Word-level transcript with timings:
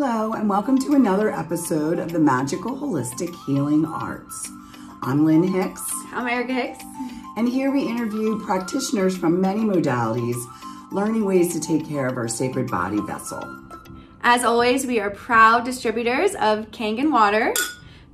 Hello, 0.00 0.32
and 0.32 0.48
welcome 0.48 0.78
to 0.78 0.94
another 0.94 1.32
episode 1.32 1.98
of 1.98 2.12
the 2.12 2.20
Magical 2.20 2.70
Holistic 2.76 3.34
Healing 3.44 3.84
Arts. 3.84 4.48
I'm 5.02 5.24
Lyn 5.24 5.42
Hicks. 5.42 5.82
I'm 6.12 6.28
Erika 6.28 6.52
Hicks. 6.52 6.84
And 7.36 7.48
here 7.48 7.72
we 7.72 7.82
interview 7.82 8.38
practitioners 8.46 9.16
from 9.16 9.40
many 9.40 9.62
modalities, 9.62 10.36
learning 10.92 11.24
ways 11.24 11.52
to 11.52 11.58
take 11.58 11.88
care 11.88 12.06
of 12.06 12.16
our 12.16 12.28
sacred 12.28 12.70
body 12.70 13.00
vessel. 13.00 13.42
As 14.22 14.44
always, 14.44 14.86
we 14.86 15.00
are 15.00 15.10
proud 15.10 15.64
distributors 15.64 16.36
of 16.36 16.70
Kangen 16.70 17.10
Water, 17.10 17.52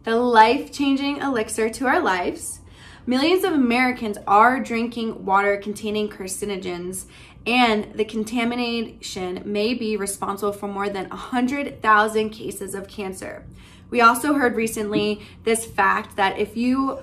the 0.04 0.16
life 0.16 0.72
changing 0.72 1.18
elixir 1.18 1.68
to 1.68 1.86
our 1.86 2.00
lives. 2.00 2.60
Millions 3.06 3.44
of 3.44 3.52
Americans 3.52 4.16
are 4.26 4.58
drinking 4.58 5.26
water 5.26 5.58
containing 5.58 6.08
carcinogens, 6.08 7.04
and 7.46 7.92
the 7.94 8.04
contamination 8.04 9.42
may 9.44 9.74
be 9.74 9.96
responsible 9.96 10.52
for 10.52 10.68
more 10.68 10.88
than 10.88 11.08
100,000 11.08 12.30
cases 12.30 12.74
of 12.74 12.88
cancer. 12.88 13.44
We 13.90 14.00
also 14.00 14.34
heard 14.34 14.56
recently 14.56 15.22
this 15.44 15.64
fact 15.64 16.16
that 16.16 16.38
if 16.38 16.56
you 16.56 17.00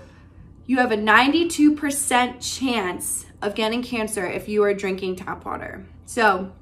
you 0.68 0.78
have 0.78 0.92
a 0.92 0.98
92% 0.98 2.36
chance 2.40 3.26
of 3.42 3.56
getting 3.56 3.82
cancer 3.82 4.26
if 4.26 4.48
you 4.48 4.64
are 4.64 4.74
drinking 4.74 5.18
tap 5.18 5.44
water. 5.44 5.86
So, 6.06 6.54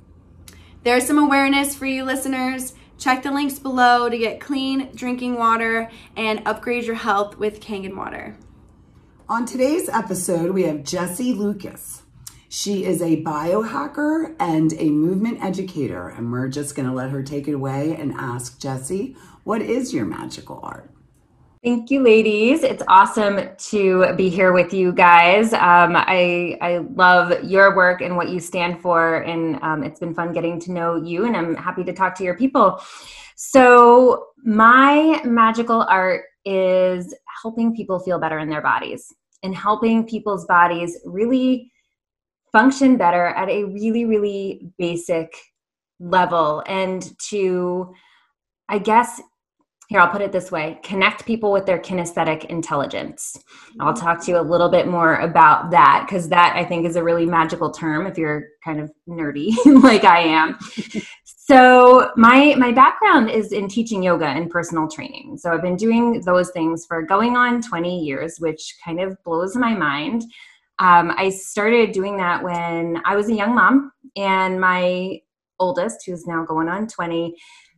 there's 0.84 1.06
some 1.06 1.20
awareness 1.20 1.76
for 1.76 1.86
you 1.86 2.04
listeners. 2.06 2.74
Check 2.98 3.24
the 3.24 3.32
links 3.32 3.60
below 3.60 4.10
to 4.10 4.18
get 4.18 4.40
clean 4.40 4.90
drinking 4.96 5.36
water 5.36 5.92
and 6.16 6.42
upgrade 6.46 6.86
your 6.86 6.96
health 6.96 7.38
with 7.38 7.60
Kangen 7.60 7.96
water. 7.96 8.38
On 9.28 9.46
today's 9.46 9.90
episode, 9.90 10.52
we 10.52 10.64
have 10.64 10.84
Jessie 10.84 11.34
Lucas. 11.34 11.99
She 12.52 12.84
is 12.84 13.04
a 13.04 13.22
biohacker 13.22 14.36
and 14.40 14.74
a 14.80 14.90
movement 14.90 15.44
educator, 15.44 16.10
and 16.10 16.32
we're 16.32 16.48
just 16.48 16.74
going 16.74 16.88
to 16.88 16.94
let 16.94 17.12
her 17.12 17.22
take 17.22 17.48
it 17.48 17.54
away 17.54 17.96
and 17.96 18.12
ask 18.14 18.60
Jessie, 18.60 19.16
what 19.44 19.62
is 19.62 19.94
your 19.94 20.06
magical 20.06 20.60
art? 20.64 20.90
Thank 21.64 21.92
you, 21.92 22.02
ladies. 22.02 22.64
It's 22.64 22.82
awesome 22.88 23.50
to 23.56 24.16
be 24.16 24.30
here 24.30 24.52
with 24.52 24.74
you 24.74 24.92
guys. 24.92 25.54
Um, 25.54 25.96
I 25.96 26.58
I 26.60 26.78
love 26.96 27.44
your 27.44 27.76
work 27.76 28.02
and 28.02 28.18
what 28.18 28.30
you 28.30 28.40
stand 28.40 28.82
for, 28.82 29.18
and 29.18 29.62
um, 29.62 29.84
it's 29.84 30.00
been 30.00 30.16
fun 30.16 30.34
getting 30.34 30.60
to 30.62 30.72
know 30.72 30.96
you. 30.96 31.26
And 31.26 31.38
I'm 31.38 31.56
happy 31.56 31.84
to 31.84 31.94
talk 31.94 32.16
to 32.16 32.24
your 32.24 32.36
people. 32.36 32.82
So, 33.36 34.30
my 34.44 35.22
magical 35.24 35.84
art 35.84 36.24
is 36.46 37.14
helping 37.44 37.76
people 37.76 38.00
feel 38.00 38.18
better 38.18 38.40
in 38.40 38.50
their 38.50 38.62
bodies 38.62 39.14
and 39.44 39.54
helping 39.54 40.08
people's 40.08 40.46
bodies 40.48 40.98
really 41.06 41.72
function 42.52 42.98
better 42.98 43.28
at 43.28 43.50
a 43.50 43.66
really, 43.66 44.06
really 44.06 44.72
basic 44.78 45.34
level 46.00 46.64
and 46.68 47.12
to, 47.30 47.94
I 48.70 48.80
guess, 48.80 49.22
here, 49.90 50.00
I'll 50.00 50.12
put 50.12 50.22
it 50.22 50.32
this 50.32 50.52
way 50.52 50.80
connect 50.84 51.26
people 51.26 51.52
with 51.52 51.66
their 51.66 51.80
kinesthetic 51.80 52.46
intelligence. 52.46 53.36
I'll 53.80 53.94
talk 53.94 54.24
to 54.24 54.32
you 54.32 54.38
a 54.38 54.42
little 54.42 54.70
bit 54.70 54.88
more 54.88 55.16
about 55.16 55.72
that 55.72 56.06
because 56.06 56.30
that 56.30 56.54
I 56.56 56.64
think 56.64 56.86
is 56.86 56.96
a 56.96 57.04
really 57.04 57.26
magical 57.26 57.72
term 57.72 58.06
if 58.06 58.16
you're 58.16 58.50
kind 58.64 58.80
of 58.80 58.92
nerdy 59.08 59.56
like 59.84 60.04
I 60.04 60.20
am. 60.20 60.60
so, 61.24 62.12
my, 62.16 62.54
my 62.56 62.72
background 62.72 63.32
is 63.32 63.52
in 63.52 63.68
teaching 63.68 64.04
yoga 64.04 64.28
and 64.28 64.52
personal 64.52 64.88
training. 64.88 65.38
So, 65.40 65.52
I've 65.52 65.64
been 65.64 65.76
doing 65.76 66.22
those 66.22 66.52
things 66.52 66.86
for 66.86 67.02
going 67.02 67.36
on 67.36 67.60
20 67.60 68.06
years, 68.06 68.40
which 68.40 68.76
kind 68.86 69.02
of 69.02 69.18
blows 69.24 69.56
my 69.56 69.74
mind. 69.74 70.24
Um, 70.80 71.14
I 71.18 71.30
started 71.30 71.92
doing 71.92 72.18
that 72.18 72.44
when 72.44 73.02
I 73.06 73.16
was 73.16 73.30
a 73.30 73.36
young 73.36 73.54
mom, 73.54 73.92
and 74.16 74.60
my 74.60 75.20
oldest, 75.60 76.06
who's 76.06 76.26
now 76.26 76.46
going 76.46 76.70
on 76.70 76.88
20, 76.88 77.36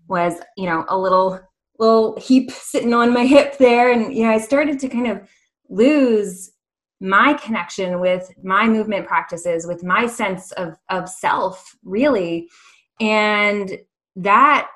was, 0.08 0.36
you 0.56 0.68
know, 0.68 0.86
a 0.88 0.98
little 0.98 1.40
little 1.80 2.16
heap 2.20 2.52
sitting 2.52 2.94
on 2.94 3.14
my 3.14 3.26
hip 3.26 3.58
there. 3.58 3.92
And 3.92 4.14
you 4.14 4.24
know 4.24 4.32
i 4.32 4.38
started 4.38 4.80
to 4.80 4.88
kind 4.88 5.08
of 5.08 5.28
lose 5.70 6.52
my 7.00 7.34
connection 7.34 8.00
with 8.00 8.30
my 8.44 8.68
movement 8.68 9.08
practices 9.08 9.66
with 9.66 9.84
my 9.84 10.06
sense 10.06 10.52
of 10.54 10.78
of 10.90 11.10
self 11.10 11.76
really. 11.84 12.48
And 13.00 13.80
that 14.16 14.70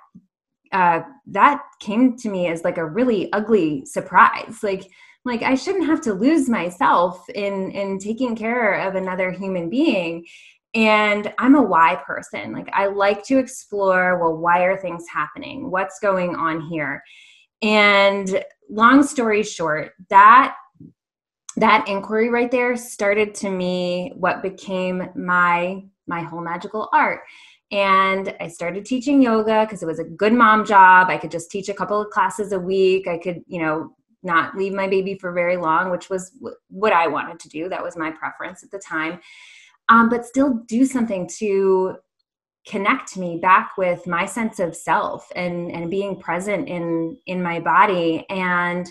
uh, 0.72 1.02
that 1.28 1.62
came 1.80 2.18
to 2.18 2.30
me 2.30 2.48
as 2.48 2.64
like 2.64 2.78
a 2.78 2.86
really 2.86 3.32
ugly 3.32 3.86
surprise. 3.86 4.60
Like 4.64 4.90
like 5.26 5.42
i 5.42 5.56
shouldn't 5.56 5.88
have 5.88 6.02
to 6.02 6.14
lose 6.14 6.48
myself 6.48 7.28
in 7.30 7.72
in 7.72 8.00
taking 8.00 8.36
care 8.36 8.88
of 8.88 8.96
another 8.96 9.32
human 9.32 9.70
being 9.70 10.26
and 10.76 11.34
I'm 11.38 11.56
a 11.56 11.62
why 11.62 11.96
person. 12.06 12.52
Like 12.52 12.70
I 12.74 12.88
like 12.88 13.24
to 13.26 13.40
explore, 13.40 14.20
well, 14.20 14.36
why 14.36 14.64
are 14.64 14.78
things 14.78 15.06
happening? 15.12 15.72
What's 15.72 16.00
going 16.00 16.36
on 16.36 16.62
here? 16.62 17.02
And 17.62 18.44
long 18.70 19.02
story 19.02 19.42
short, 19.42 19.94
that 20.10 20.56
that 21.58 21.88
inquiry 21.88 22.30
right 22.30 22.52
there 22.52 22.76
started 22.76 23.34
to 23.36 23.50
me 23.50 24.12
what 24.16 24.44
became 24.44 25.10
my 25.16 25.82
my 26.08 26.22
whole 26.22 26.42
magical 26.42 26.90
art. 26.92 27.22
And 27.72 28.36
I 28.42 28.50
started 28.50 28.86
teaching 28.86 29.22
yoga 29.22 29.66
because 29.66 29.82
it 29.82 29.88
was 29.88 30.00
a 30.00 30.04
good 30.04 30.34
mom 30.34 30.66
job. 30.66 31.08
I 31.10 31.18
could 31.18 31.32
just 31.32 31.50
teach 31.50 31.70
a 31.70 31.74
couple 31.74 32.00
of 32.00 32.10
classes 32.10 32.52
a 32.52 32.60
week. 32.60 33.08
I 33.08 33.18
could, 33.18 33.42
you 33.48 33.60
know, 33.60 33.96
not 34.26 34.58
leave 34.58 34.74
my 34.74 34.88
baby 34.88 35.16
for 35.16 35.32
very 35.32 35.58
long, 35.58 35.92
which 35.92 36.10
was 36.10 36.32
what 36.70 36.94
I 36.94 37.08
wanted 37.08 37.40
to 37.40 37.50
do. 37.50 37.70
That 37.70 37.84
was 37.84 37.96
my 37.96 38.12
preference 38.12 38.64
at 38.64 38.72
the 38.72 38.80
time. 38.80 39.20
Um, 39.90 40.10
but 40.10 40.26
still 40.26 40.64
do 40.68 40.86
something 40.86 41.30
to 41.38 41.98
connect 42.68 43.16
me 43.16 43.38
back 43.38 43.74
with 43.78 44.08
my 44.08 44.26
sense 44.26 44.60
of 44.60 44.76
self 44.76 45.32
and 45.36 45.72
and 45.72 45.92
being 45.92 46.20
present 46.20 46.68
in 46.68 47.18
in 47.28 47.42
my 47.42 47.60
body. 47.60 48.26
And 48.30 48.90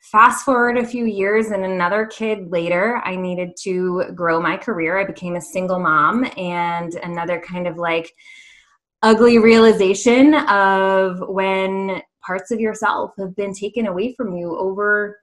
fast 0.00 0.44
forward 0.44 0.76
a 0.76 0.86
few 0.86 1.06
years 1.06 1.46
and 1.46 1.64
another 1.64 2.04
kid 2.04 2.50
later 2.50 3.00
i 3.06 3.16
needed 3.16 3.56
to 3.58 4.04
grow 4.14 4.40
my 4.40 4.56
career. 4.56 4.98
I 4.98 5.04
became 5.04 5.36
a 5.36 5.40
single 5.40 5.78
mom 5.78 6.30
and 6.36 6.94
another 6.96 7.40
kind 7.40 7.66
of 7.66 7.78
like 7.78 8.12
ugly 9.02 9.38
realization 9.38 10.34
of 10.34 11.22
when 11.28 12.02
parts 12.26 12.50
of 12.50 12.60
yourself 12.60 13.12
have 13.18 13.36
been 13.36 13.52
taken 13.52 13.86
away 13.86 14.14
from 14.14 14.36
you 14.36 14.58
over 14.58 15.20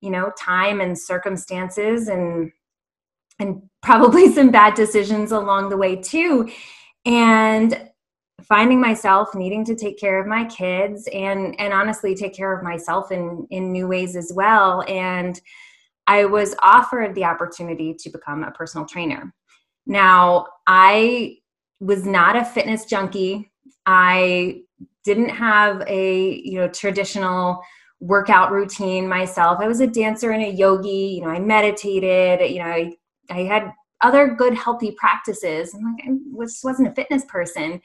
you 0.00 0.10
know 0.10 0.30
time 0.38 0.80
and 0.80 0.98
circumstances 0.98 2.08
and 2.08 2.52
and 3.38 3.62
probably 3.82 4.32
some 4.34 4.50
bad 4.50 4.74
decisions 4.74 5.32
along 5.32 5.68
the 5.68 5.76
way 5.76 5.96
too. 5.96 6.50
And 7.04 7.90
finding 8.42 8.80
myself 8.80 9.34
needing 9.34 9.64
to 9.64 9.74
take 9.74 9.98
care 9.98 10.20
of 10.20 10.26
my 10.26 10.44
kids 10.44 11.08
and 11.12 11.58
and 11.58 11.72
honestly 11.72 12.14
take 12.14 12.34
care 12.34 12.56
of 12.56 12.62
myself 12.62 13.10
in 13.10 13.46
in 13.50 13.72
new 13.72 13.88
ways 13.88 14.16
as 14.16 14.32
well. 14.34 14.84
And 14.88 15.40
i 16.08 16.24
was 16.24 16.54
offered 16.62 17.14
the 17.14 17.24
opportunity 17.24 17.94
to 17.94 18.10
become 18.10 18.44
a 18.44 18.50
personal 18.50 18.86
trainer. 18.86 19.34
Now 19.86 20.46
i 20.66 21.38
was 21.80 22.04
not 22.04 22.36
a 22.36 22.44
fitness 22.44 22.84
junkie. 22.84 23.50
I 23.86 24.62
didn't 25.04 25.28
have 25.28 25.82
a 25.86 26.40
you 26.44 26.58
know 26.58 26.68
traditional 26.68 27.62
workout 28.00 28.52
routine 28.52 29.08
myself 29.08 29.58
i 29.60 29.66
was 29.66 29.80
a 29.80 29.86
dancer 29.86 30.30
and 30.32 30.42
a 30.42 30.50
yogi 30.50 31.16
you 31.16 31.22
know 31.22 31.28
i 31.28 31.38
meditated 31.38 32.50
you 32.50 32.58
know 32.58 32.66
i 32.66 32.92
I 33.30 33.42
had 33.42 33.72
other 34.02 34.28
good 34.28 34.54
healthy 34.54 34.92
practices. 34.92 35.74
I'm 35.74 35.82
like, 35.82 36.04
I 36.06 36.44
just 36.44 36.64
wasn't 36.64 36.88
a 36.88 36.94
fitness 36.94 37.24
person. 37.26 37.80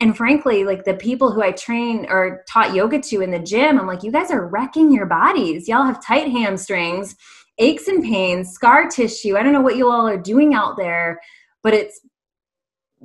And 0.00 0.16
frankly, 0.16 0.64
like 0.64 0.84
the 0.84 0.94
people 0.94 1.32
who 1.32 1.42
I 1.42 1.52
trained 1.52 2.06
or 2.10 2.44
taught 2.50 2.74
yoga 2.74 3.00
to 3.00 3.22
in 3.22 3.30
the 3.30 3.38
gym, 3.38 3.78
I'm 3.78 3.86
like, 3.86 4.02
you 4.02 4.12
guys 4.12 4.30
are 4.30 4.46
wrecking 4.46 4.92
your 4.92 5.06
bodies. 5.06 5.68
Y'all 5.68 5.84
have 5.84 6.04
tight 6.04 6.30
hamstrings, 6.30 7.16
aches 7.58 7.88
and 7.88 8.02
pains, 8.02 8.50
scar 8.50 8.88
tissue. 8.88 9.36
I 9.36 9.42
don't 9.42 9.54
know 9.54 9.62
what 9.62 9.76
you 9.76 9.90
all 9.90 10.06
are 10.06 10.18
doing 10.18 10.52
out 10.52 10.76
there, 10.76 11.18
but 11.62 11.72
it 11.72 11.92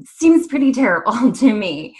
seems 0.05 0.47
pretty 0.47 0.73
terrible 0.73 1.31
to 1.35 1.53
me. 1.53 1.95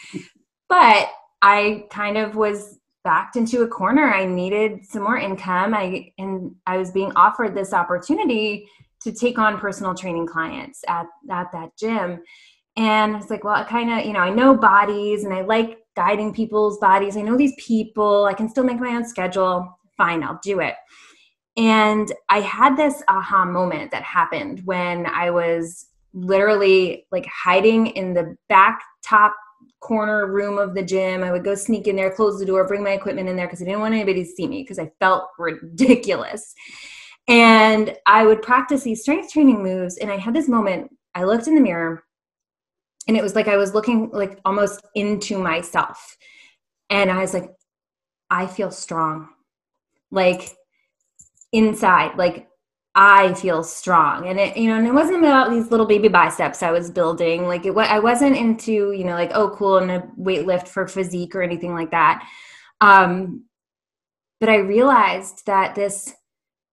But 0.72 1.10
I 1.42 1.84
kind 1.90 2.16
of 2.16 2.38
was 2.38 2.80
backed 3.04 3.36
into 3.36 3.62
a 3.62 3.68
corner. 3.68 4.14
I 4.14 4.26
needed 4.26 4.86
some 4.86 5.04
more 5.04 5.18
income. 5.18 5.74
I 5.74 6.14
and 6.18 6.56
I 6.66 6.78
was 6.78 6.92
being 6.92 7.12
offered 7.18 7.54
this 7.54 7.74
opportunity 7.74 8.70
to 9.04 9.12
take 9.12 9.38
on 9.38 9.60
personal 9.60 9.94
training 9.94 10.28
clients 10.28 10.82
at, 10.88 11.08
at 11.30 11.52
that 11.52 11.76
gym. 11.78 12.22
And 12.78 13.18
it's 13.18 13.30
like, 13.30 13.44
well, 13.44 13.56
I 13.56 13.64
kind 13.66 13.92
of, 13.92 14.06
you 14.06 14.14
know, 14.14 14.20
I 14.20 14.30
know 14.30 14.56
bodies 14.56 15.26
and 15.26 15.34
I 15.34 15.42
like 15.42 15.80
guiding 15.98 16.34
people's 16.34 16.78
bodies. 16.78 17.18
I 17.18 17.22
know 17.22 17.36
these 17.36 17.56
people. 17.58 18.24
I 18.24 18.34
can 18.34 18.48
still 18.48 18.64
make 18.64 18.80
my 18.80 18.96
own 18.96 19.06
schedule. 19.06 19.78
Fine, 19.98 20.24
I'll 20.24 20.40
do 20.42 20.62
it. 20.62 20.76
And 21.58 22.14
I 22.30 22.40
had 22.40 22.78
this 22.78 23.04
aha 23.10 23.44
moment 23.44 23.92
that 23.92 24.04
happened 24.04 24.62
when 24.64 25.06
I 25.06 25.32
was 25.32 25.88
literally 26.14 27.08
like 27.12 27.26
hiding 27.26 27.88
in 27.88 28.14
the 28.14 28.38
back 28.48 28.82
top 29.04 29.34
corner 29.82 30.28
room 30.28 30.58
of 30.58 30.74
the 30.74 30.84
gym. 30.84 31.24
I 31.24 31.32
would 31.32 31.44
go 31.44 31.56
sneak 31.56 31.88
in 31.88 31.96
there, 31.96 32.12
close 32.12 32.40
the 32.40 32.46
door, 32.46 32.68
bring 32.68 32.84
my 32.84 32.92
equipment 32.92 33.28
in 33.28 33.36
there 33.36 33.48
because 33.48 33.62
I 33.62 33.66
didn't 33.66 33.82
want 33.82 33.94
anybody 33.94 34.24
to 34.24 34.30
see 34.30 34.48
me 34.48 34.62
because 34.64 34.80
I 34.80 34.92
felt 35.00 35.28
ridiculous. 35.38 36.54
And 37.28 37.96
I 38.06 38.26
would 38.26 38.42
practice 38.42 38.84
these 38.84 39.02
strength 39.02 39.34
training 39.34 39.62
moves. 39.62 39.98
And 39.98 40.10
I 40.10 40.18
had 40.18 40.34
this 40.34 40.48
moment, 40.48 40.96
I 41.14 41.24
looked 41.24 41.48
in 41.48 41.56
the 41.56 41.62
mirror 41.62 42.04
and 43.08 43.18
it 43.18 43.24
was 43.24 43.36
like 43.36 43.48
I 43.48 43.58
was 43.58 43.74
looking 43.74 44.10
like 44.12 44.40
almost 44.46 44.82
into 44.96 45.38
myself. 45.38 46.18
And 46.90 47.10
I 47.12 47.20
was 47.20 47.34
like, 47.34 47.50
I 48.30 48.48
feel 48.48 48.72
strong. 48.72 49.30
Like 50.12 50.56
inside, 51.52 52.18
like 52.18 52.48
I 52.94 53.34
feel 53.36 53.64
strong. 53.64 54.28
And 54.28 54.40
it, 54.40 54.58
you 54.58 54.68
know, 54.68 54.78
and 54.78 54.88
it 54.88 54.94
wasn't 54.94 55.20
about 55.20 55.50
these 55.50 55.72
little 55.72 55.86
baby 55.86 56.10
biceps 56.10 56.62
I 56.62 56.72
was 56.72 56.92
building. 56.92 57.48
Like 57.48 57.66
it, 57.66 57.76
I 57.78 58.00
wasn't 58.00 58.36
into, 58.36 58.92
you 58.92 59.06
know, 59.06 59.14
like, 59.14 59.32
oh, 59.34 59.56
cool, 59.56 59.78
and 59.78 59.92
a 59.92 60.04
weight 60.18 60.46
lift 60.46 60.68
for 60.68 60.88
physique 60.88 61.34
or 61.34 61.42
anything 61.42 61.74
like 61.74 61.92
that. 61.92 62.28
Um, 62.82 63.46
but 64.40 64.50
I 64.50 64.58
realized 64.58 65.46
that 65.46 65.76
this 65.76 66.14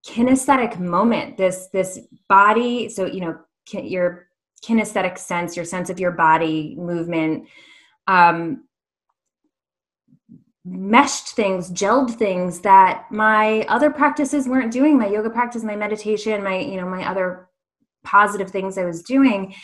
kinesthetic 0.07 0.81
moment, 0.81 1.37
this, 1.37 1.69
this 1.73 2.01
body, 2.29 2.89
so, 2.89 3.05
you 3.05 3.21
know, 3.21 3.39
your 3.73 4.29
kinesthetic 4.65 5.19
sense, 5.19 5.55
your 5.55 5.65
sense 5.65 5.91
of 5.91 6.01
your 6.01 6.13
body 6.13 6.75
movement, 6.79 7.47
um, 8.07 8.65
meshed 10.71 11.29
things, 11.29 11.71
gelled 11.71 12.15
things 12.15 12.61
that 12.61 13.07
my 13.11 13.63
other 13.69 13.91
practices 13.91 14.49
weren't 14.49 14.73
doing. 14.73 14.99
My 14.99 15.09
yoga 15.09 15.31
practice, 15.31 15.63
my 15.63 15.77
meditation, 15.77 16.43
my, 16.43 16.59
you 16.59 16.77
know, 16.77 16.89
my 16.89 17.09
other 17.09 17.49
positive 18.05 18.51
things 18.51 18.79
I 18.79 18.85
was 18.85 19.03
doing. 19.03 19.55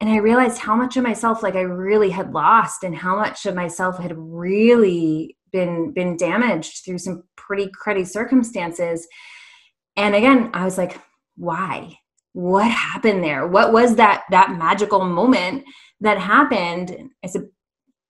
And 0.00 0.10
I 0.10 0.16
realized 0.16 0.58
how 0.58 0.74
much 0.76 0.96
of 0.96 1.02
myself 1.02 1.42
like 1.42 1.54
I 1.54 1.62
really 1.62 2.10
had 2.10 2.32
lost 2.32 2.82
and 2.82 2.94
how 2.94 3.16
much 3.16 3.46
of 3.46 3.54
myself 3.54 3.98
had 3.98 4.12
really 4.16 5.36
been 5.52 5.92
been 5.92 6.16
damaged 6.16 6.84
through 6.84 6.98
some 6.98 7.22
pretty 7.36 7.70
cruddy 7.80 8.06
circumstances. 8.06 9.06
And 9.96 10.14
again, 10.14 10.50
I 10.52 10.64
was 10.64 10.76
like, 10.76 11.00
why? 11.36 11.98
What 12.32 12.68
happened 12.70 13.22
there? 13.22 13.46
What 13.46 13.72
was 13.72 13.96
that 13.96 14.24
that 14.30 14.58
magical 14.58 15.04
moment 15.04 15.64
that 16.00 16.18
happened? 16.18 17.10
I 17.24 17.28
said, 17.28 17.42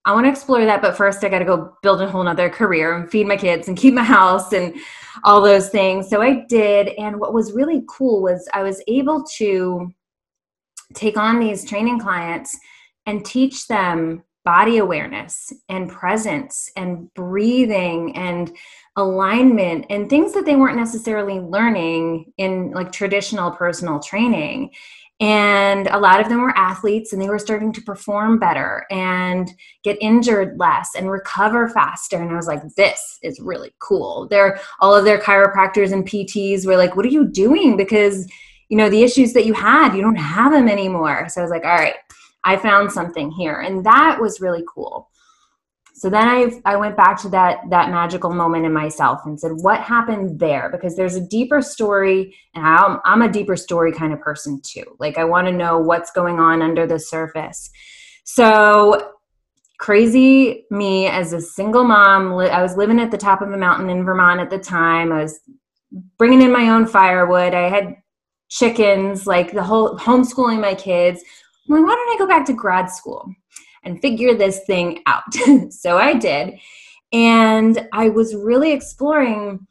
I 0.07 0.13
want 0.13 0.27
to 0.27 0.31
explore 0.31 0.65
that, 0.67 0.83
but 0.83 0.97
first 0.97 1.25
I 1.25 1.31
got 1.31 1.39
to 1.39 1.45
go 1.47 1.77
build 1.83 2.03
a 2.03 2.09
whole 2.09 2.23
nother 2.23 2.51
career 2.51 2.95
and 2.97 3.11
feed 3.11 3.27
my 3.27 3.37
kids 3.37 3.69
and 3.69 3.77
keep 3.77 3.95
my 3.95 4.03
house 4.03 4.53
and 4.53 4.75
all 5.23 5.41
those 5.41 5.71
things. 5.71 6.11
So 6.11 6.21
I 6.21 6.45
did. 6.49 6.89
And 6.99 7.19
what 7.19 7.33
was 7.33 7.53
really 7.53 7.83
cool 7.89 8.23
was 8.23 8.47
I 8.53 8.63
was 8.63 8.83
able 8.87 9.25
to 9.37 9.91
take 10.93 11.17
on 11.17 11.41
these 11.41 11.65
training 11.65 12.01
clients 12.01 12.57
and 13.07 13.25
teach 13.25 13.67
them 13.67 14.23
body 14.45 14.77
awareness 14.77 15.53
and 15.71 15.91
presence 15.91 16.71
and 16.77 17.13
breathing 17.15 18.15
and 18.15 18.55
alignment 18.97 19.87
and 19.89 20.11
things 20.11 20.35
that 20.35 20.45
they 20.45 20.55
weren't 20.55 20.77
necessarily 20.77 21.41
learning 21.41 22.31
in 22.37 22.71
like 22.73 22.93
traditional 22.93 23.51
personal 23.51 23.99
training 23.99 24.71
and 25.21 25.87
a 25.89 25.99
lot 25.99 26.21
of 26.21 26.29
them 26.29 26.41
were 26.41 26.57
athletes 26.57 27.13
and 27.13 27.23
they 27.23 27.29
were 27.29 27.39
starting 27.39 27.73
to 27.73 27.81
perform 27.83 28.39
better 28.39 28.85
and 28.91 29.53
get 29.85 29.97
injured 30.01 30.59
less 30.59 30.91
and 30.97 31.11
recover 31.11 31.69
faster. 31.69 32.17
And 32.17 32.31
i 32.31 32.35
was 32.35 32.49
like 32.49 32.63
this 32.77 33.19
is 33.23 33.39
really 33.41 33.73
cool. 33.79 34.27
They're 34.29 34.59
all 34.81 34.95
of 34.95 35.05
their 35.05 35.19
chiropractors 35.19 35.93
and 35.93 36.07
pts 36.07 36.67
were 36.67 36.77
like 36.77 36.97
what 36.97 37.07
are 37.07 37.11
you 37.11 37.27
doing? 37.27 37.77
Because 37.77 38.31
you 38.69 38.77
know 38.77 38.91
the 38.91 39.03
issues 39.03 39.33
that 39.35 39.47
you 39.47 39.53
had 39.53 39.95
you 39.95 40.03
don't 40.03 40.17
have 40.17 40.53
them 40.53 40.69
anymore. 40.69 41.29
So 41.29 41.41
i 41.41 41.45
was 41.45 41.51
like 41.51 41.65
all 41.65 41.77
right 41.77 41.97
i 42.45 42.57
found 42.57 42.91
something 42.91 43.31
here. 43.31 43.61
And 43.61 43.85
that 43.85 44.21
was 44.21 44.41
really 44.41 44.65
cool 44.69 45.11
so 45.97 46.11
then 46.11 46.29
I 46.29 46.51
I 46.65 46.77
went 46.77 46.97
back 46.97 47.21
to 47.23 47.29
that 47.31 47.59
that 47.71 47.91
magical 47.91 48.33
moment 48.33 48.67
in 48.67 48.73
myself 48.73 49.21
and 49.25 49.39
said, 49.39 49.53
what 49.63 49.81
happened 49.81 50.41
there? 50.41 50.69
Because 50.69 50.97
there's 50.97 51.15
a 51.15 51.21
deeper 51.21 51.63
story, 51.63 52.37
and 52.55 52.67
I'm 52.67 52.99
I'm 53.05 53.23
a 53.23 53.31
deeper 53.31 53.57
story 53.57 53.93
kind 53.93 54.13
of 54.13 54.21
person 54.21 54.61
too. 54.63 54.85
Like 54.99 55.19
I 55.19 55.25
want 55.25 55.47
to 55.47 55.53
know 55.53 55.79
what's 55.79 56.11
going 56.11 56.41
on 56.41 56.63
under 56.63 56.85
the 56.85 56.99
surface. 56.99 57.71
So 58.25 59.13
crazy 59.79 60.67
me 60.71 61.07
as 61.07 61.33
a 61.33 61.41
single 61.41 61.85
mom. 61.85 62.33
I 62.33 62.61
was 62.61 62.77
living 62.77 62.99
at 62.99 63.13
the 63.13 63.19
top 63.19 63.41
of 63.41 63.53
a 63.53 63.57
mountain 63.57 63.89
in 63.89 64.05
Vermont 64.05 64.41
at 64.41 64.51
the 64.51 64.59
time. 64.59 65.13
I 65.13 65.23
was 65.23 65.39
bringing 66.19 66.43
in 66.43 66.53
my 66.53 66.71
own 66.71 66.87
firewood. 66.87 67.55
I 67.55 67.69
had 67.69 67.95
chickens, 68.49 69.29
like 69.29 69.53
the 69.53 69.63
whole 69.63 69.97
homeschooling 69.97 70.61
my 70.61 70.75
kids. 70.75 71.23
I'm 71.69 71.77
like, 71.77 71.87
why 71.87 71.95
don't 71.95 72.15
I 72.15 72.19
go 72.19 72.27
back 72.27 72.47
to 72.47 72.53
grad 72.53 72.91
school? 72.91 73.33
And 73.85 74.01
figure 74.01 74.35
this 74.35 74.61
thing 74.67 75.03
out. 75.07 75.23
so 75.71 75.99
I 75.99 76.15
did. 76.15 76.59
And 77.13 77.89
I 77.93 78.09
was 78.09 78.35
really 78.35 78.73
exploring 78.73 79.67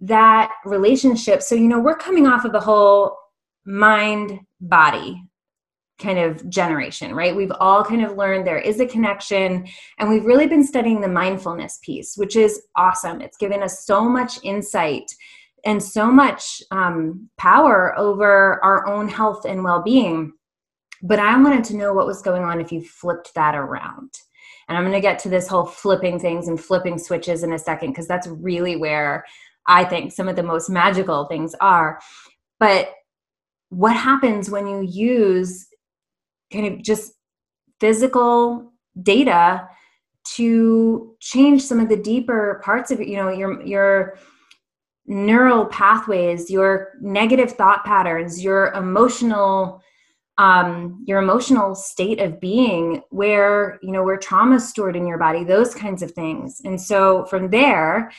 that 0.00 0.52
relationship. 0.64 1.42
So, 1.42 1.54
you 1.54 1.68
know, 1.68 1.80
we're 1.80 1.96
coming 1.96 2.26
off 2.26 2.44
of 2.44 2.52
the 2.52 2.60
whole 2.60 3.16
mind 3.64 4.40
body 4.60 5.22
kind 5.98 6.18
of 6.18 6.48
generation, 6.48 7.14
right? 7.14 7.34
We've 7.34 7.52
all 7.58 7.84
kind 7.84 8.04
of 8.04 8.16
learned 8.16 8.46
there 8.46 8.58
is 8.58 8.80
a 8.80 8.86
connection, 8.86 9.66
and 9.98 10.08
we've 10.08 10.24
really 10.24 10.46
been 10.46 10.64
studying 10.64 11.00
the 11.00 11.08
mindfulness 11.08 11.80
piece, 11.82 12.16
which 12.16 12.36
is 12.36 12.62
awesome. 12.76 13.20
It's 13.20 13.36
given 13.36 13.62
us 13.62 13.84
so 13.84 14.08
much 14.08 14.38
insight 14.44 15.10
and 15.64 15.82
so 15.82 16.10
much 16.10 16.62
um, 16.70 17.28
power 17.36 17.98
over 17.98 18.62
our 18.64 18.86
own 18.86 19.08
health 19.08 19.44
and 19.44 19.64
well 19.64 19.82
being. 19.82 20.32
But 21.02 21.18
I 21.18 21.40
wanted 21.40 21.64
to 21.64 21.76
know 21.76 21.92
what 21.92 22.06
was 22.06 22.22
going 22.22 22.42
on 22.42 22.60
if 22.60 22.72
you 22.72 22.82
flipped 22.82 23.34
that 23.34 23.54
around. 23.54 24.10
And 24.68 24.76
I'm 24.76 24.84
going 24.84 24.94
to 24.94 25.00
get 25.00 25.18
to 25.20 25.28
this 25.28 25.48
whole 25.48 25.64
flipping 25.64 26.18
things 26.18 26.48
and 26.48 26.60
flipping 26.60 26.98
switches 26.98 27.42
in 27.42 27.52
a 27.52 27.58
second 27.58 27.90
because 27.90 28.06
that's 28.06 28.26
really 28.26 28.76
where 28.76 29.24
I 29.66 29.84
think 29.84 30.12
some 30.12 30.28
of 30.28 30.36
the 30.36 30.42
most 30.42 30.68
magical 30.68 31.26
things 31.26 31.54
are. 31.60 32.00
But 32.58 32.92
what 33.70 33.96
happens 33.96 34.50
when 34.50 34.66
you 34.66 34.82
use 34.82 35.68
kind 36.52 36.66
of 36.66 36.82
just 36.82 37.12
physical 37.80 38.72
data 39.02 39.68
to 40.36 41.14
change 41.20 41.62
some 41.62 41.80
of 41.80 41.88
the 41.88 41.96
deeper 41.96 42.60
parts 42.64 42.90
of 42.90 43.00
it, 43.00 43.08
you 43.08 43.16
know 43.16 43.30
your 43.30 43.62
your 43.62 44.18
neural 45.06 45.64
pathways 45.66 46.50
your 46.50 46.92
negative 47.00 47.52
thought 47.52 47.82
patterns 47.84 48.42
your 48.44 48.72
emotional 48.72 49.82
um, 50.38 51.02
your 51.04 51.18
emotional 51.18 51.74
state 51.74 52.20
of 52.20 52.40
being 52.40 53.02
where 53.10 53.78
you 53.82 53.90
know 53.90 54.04
where 54.04 54.16
trauma 54.16 54.60
stored 54.60 54.96
in 54.96 55.06
your 55.06 55.18
body 55.18 55.44
those 55.44 55.74
kinds 55.74 56.02
of 56.02 56.12
things. 56.12 56.62
And 56.64 56.80
so 56.80 57.24
from 57.26 57.50
there 57.50 58.10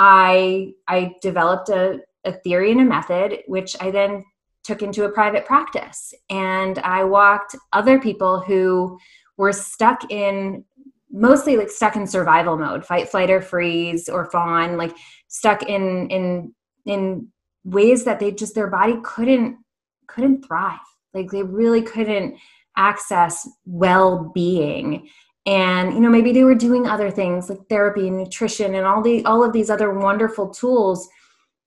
i 0.00 0.72
i 0.86 1.14
developed 1.20 1.68
a, 1.68 2.00
a 2.24 2.32
theory 2.32 2.70
and 2.72 2.80
a 2.80 2.84
method 2.84 3.40
which 3.46 3.76
i 3.80 3.90
then 3.90 4.24
took 4.64 4.82
into 4.82 5.04
a 5.04 5.10
private 5.10 5.44
practice. 5.44 6.14
And 6.30 6.78
i 6.80 7.04
walked 7.04 7.54
other 7.72 8.00
people 8.00 8.40
who 8.40 8.98
were 9.36 9.52
stuck 9.52 10.10
in 10.10 10.64
mostly 11.10 11.56
like 11.56 11.70
stuck 11.70 11.96
in 11.96 12.06
survival 12.06 12.56
mode 12.56 12.84
fight 12.84 13.08
flight 13.08 13.30
or 13.30 13.40
freeze 13.40 14.08
or 14.08 14.30
fawn 14.30 14.76
like 14.76 14.94
stuck 15.28 15.62
in 15.64 16.08
in 16.10 16.54
in 16.86 17.28
ways 17.64 18.04
that 18.04 18.18
they 18.20 18.30
just 18.30 18.54
their 18.54 18.68
body 18.68 18.98
couldn't 19.02 19.58
couldn't 20.06 20.46
thrive 20.46 20.78
like 21.18 21.30
they 21.30 21.42
really 21.42 21.82
couldn't 21.82 22.36
access 22.76 23.48
well-being. 23.66 25.08
And 25.46 25.94
you 25.94 26.00
know 26.00 26.10
maybe 26.10 26.32
they 26.32 26.44
were 26.44 26.54
doing 26.54 26.86
other 26.86 27.10
things 27.10 27.48
like 27.48 27.60
therapy 27.68 28.08
and 28.08 28.18
nutrition 28.18 28.74
and 28.74 28.86
all 28.86 29.02
the 29.02 29.24
all 29.24 29.42
of 29.44 29.52
these 29.52 29.70
other 29.70 29.92
wonderful 29.92 30.48
tools 30.48 31.08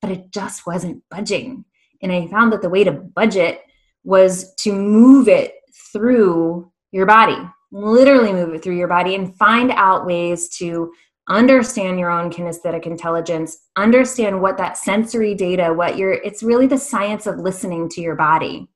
but 0.02 0.12
it 0.12 0.32
just 0.32 0.66
wasn't 0.66 1.04
budging. 1.10 1.66
And 2.02 2.12
i 2.12 2.28
found 2.28 2.52
that 2.54 2.62
the 2.62 2.70
way 2.70 2.84
to 2.84 2.92
budget 2.92 3.62
was 4.04 4.54
to 4.56 4.74
move 4.74 5.28
it 5.28 5.54
through 5.92 6.72
your 6.92 7.06
body 7.06 7.38
literally 7.72 8.34
move 8.34 8.54
it 8.54 8.64
through 8.64 8.76
your 8.76 8.88
body 8.88 9.16
and 9.16 9.36
find 9.38 9.72
out 9.72 10.06
ways 10.06 10.50
to 10.50 10.92
understand 11.30 12.00
your 12.00 12.10
own 12.10 12.30
kinesthetic 12.32 12.86
intelligence 12.86 13.58
understand 13.78 14.42
what 14.42 14.58
that 14.58 14.78
sensory 14.78 15.34
data 15.34 15.72
what 15.72 15.98
your 15.98 16.12
it's 16.12 16.44
really 16.44 16.68
the 16.68 16.78
science 16.78 17.28
of 17.28 17.38
listening 17.38 17.88
to 17.88 18.02
your 18.02 18.16
body 18.16 18.68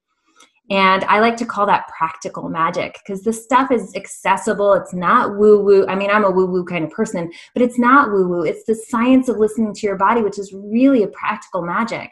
and 0.69 1.03
I 1.03 1.19
like 1.19 1.37
to 1.37 1.45
call 1.45 1.65
that 1.67 1.87
practical 1.87 2.49
magic 2.49 2.99
because 3.03 3.23
this 3.23 3.43
stuff 3.43 3.71
is 3.71 3.95
accessible. 3.95 4.73
It's 4.73 4.93
not 4.93 5.37
woo 5.37 5.59
woo. 5.59 5.85
I 5.87 5.95
mean, 5.95 6.09
I'm 6.09 6.23
a 6.23 6.31
woo 6.31 6.47
woo 6.47 6.65
kind 6.65 6.83
of 6.83 6.91
person, 6.91 7.31
but 7.53 7.61
it's 7.61 7.77
not 7.77 8.11
woo 8.11 8.27
woo. 8.27 8.43
It's 8.43 8.65
the 8.65 8.73
science 8.73 9.29
of 9.29 9.37
listening 9.37 9.73
to 9.75 9.87
your 9.87 9.95
body, 9.95 10.21
which 10.21 10.39
is 10.39 10.53
really 10.53 11.03
a 11.03 11.07
practical 11.07 11.61
magic. 11.61 12.11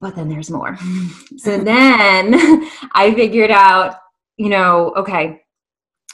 But 0.00 0.16
then 0.16 0.28
there's 0.28 0.50
more. 0.50 0.76
so 1.36 1.58
then 1.58 2.34
I 2.92 3.12
figured 3.14 3.52
out, 3.52 3.96
you 4.36 4.48
know, 4.48 4.92
okay, 4.96 5.42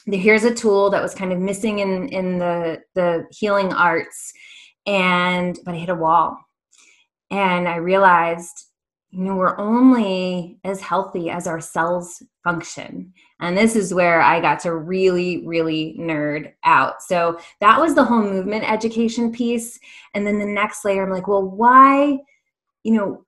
here's 0.07 0.45
a 0.45 0.55
tool 0.55 0.91
that 0.91 1.03
was 1.03 1.15
kind 1.15 1.33
of 1.33 1.39
missing 1.39 1.79
in 1.79 2.09
in 2.09 2.39
the 2.39 2.81
the 2.95 3.27
healing 3.31 3.73
arts 3.73 4.33
and 4.87 5.59
but 5.65 5.75
I 5.75 5.79
hit 5.79 5.89
a 5.89 5.95
wall. 5.95 6.37
And 7.31 7.67
I 7.67 7.77
realized 7.77 8.67
you 9.12 9.25
know 9.25 9.37
we're 9.37 9.59
only 9.59 10.59
as 10.64 10.81
healthy 10.81 11.28
as 11.28 11.47
our 11.47 11.61
cells 11.61 12.23
function. 12.42 13.12
And 13.40 13.57
this 13.57 13.76
is 13.76 13.92
where 13.92 14.23
i 14.23 14.40
got 14.40 14.59
to 14.61 14.75
really 14.75 15.47
really 15.47 15.97
nerd 15.99 16.52
out. 16.64 17.02
So 17.02 17.38
that 17.61 17.78
was 17.78 17.95
the 17.95 18.04
whole 18.04 18.23
movement 18.23 18.71
education 18.71 19.31
piece. 19.31 19.78
And 20.14 20.26
then 20.26 20.38
the 20.38 20.47
next 20.47 20.85
layer 20.85 21.04
i'm 21.04 21.11
like 21.11 21.28
well 21.28 21.45
why 21.45 22.19
you 22.85 22.95
know 22.95 23.25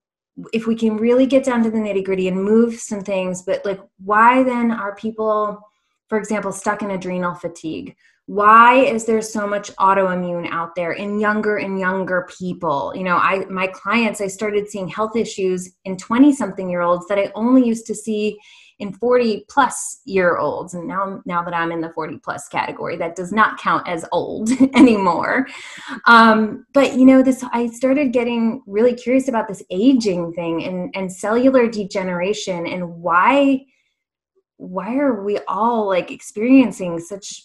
if 0.52 0.66
we 0.66 0.74
can 0.74 0.96
really 0.96 1.26
get 1.26 1.44
down 1.44 1.62
to 1.62 1.70
the 1.70 1.78
nitty 1.78 2.04
gritty 2.04 2.28
and 2.28 2.42
move 2.42 2.74
some 2.74 3.02
things 3.02 3.42
but 3.42 3.64
like 3.64 3.80
why 4.02 4.42
then 4.42 4.70
are 4.70 4.96
people 4.96 5.60
for 6.08 6.18
example 6.18 6.50
stuck 6.50 6.82
in 6.82 6.90
adrenal 6.90 7.34
fatigue 7.34 7.94
why 8.26 8.76
is 8.76 9.04
there 9.04 9.20
so 9.20 9.46
much 9.46 9.70
autoimmune 9.76 10.48
out 10.50 10.74
there 10.74 10.92
in 10.92 11.20
younger 11.20 11.58
and 11.58 11.78
younger 11.78 12.26
people? 12.38 12.92
You 12.96 13.04
know 13.04 13.16
i 13.16 13.44
my 13.46 13.66
clients 13.66 14.20
i 14.20 14.26
started 14.26 14.68
seeing 14.68 14.88
health 14.88 15.16
issues 15.16 15.74
in 15.84 15.96
20 15.96 16.34
something 16.34 16.70
year 16.70 16.80
olds 16.80 17.06
that 17.08 17.18
i 17.18 17.30
only 17.34 17.66
used 17.66 17.86
to 17.86 17.94
see 17.94 18.38
in 18.80 18.92
40 18.92 19.44
plus 19.48 20.00
year 20.04 20.38
olds 20.38 20.74
and 20.74 20.88
now 20.88 21.22
now 21.26 21.42
that 21.42 21.54
i'm 21.54 21.70
in 21.70 21.80
the 21.80 21.92
40 21.92 22.18
plus 22.18 22.48
category 22.48 22.96
that 22.96 23.14
does 23.14 23.30
not 23.30 23.58
count 23.58 23.86
as 23.86 24.04
old 24.10 24.50
anymore. 24.74 25.46
Um, 26.06 26.66
but 26.72 26.94
you 26.94 27.04
know 27.04 27.22
this 27.22 27.44
i 27.52 27.66
started 27.66 28.12
getting 28.12 28.62
really 28.66 28.94
curious 28.94 29.28
about 29.28 29.48
this 29.48 29.62
aging 29.70 30.32
thing 30.32 30.64
and 30.64 30.90
and 30.96 31.12
cellular 31.12 31.68
degeneration 31.68 32.66
and 32.66 32.88
why 32.96 33.64
why 34.56 34.96
are 34.96 35.22
we 35.22 35.38
all 35.46 35.86
like 35.86 36.10
experiencing 36.10 36.98
such 36.98 37.44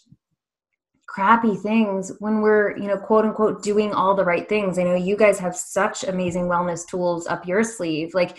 crappy 1.09 1.55
things 1.55 2.11
when 2.19 2.39
we're 2.39 2.77
you 2.77 2.87
know 2.87 2.97
quote 2.97 3.25
unquote 3.25 3.63
doing 3.63 3.91
all 3.91 4.13
the 4.15 4.23
right 4.23 4.47
things. 4.47 4.77
I 4.77 4.83
know 4.83 4.93
you 4.93 5.17
guys 5.17 5.39
have 5.39 5.55
such 5.55 6.03
amazing 6.03 6.43
wellness 6.43 6.87
tools 6.87 7.25
up 7.25 7.47
your 7.47 7.63
sleeve 7.63 8.13
like 8.13 8.37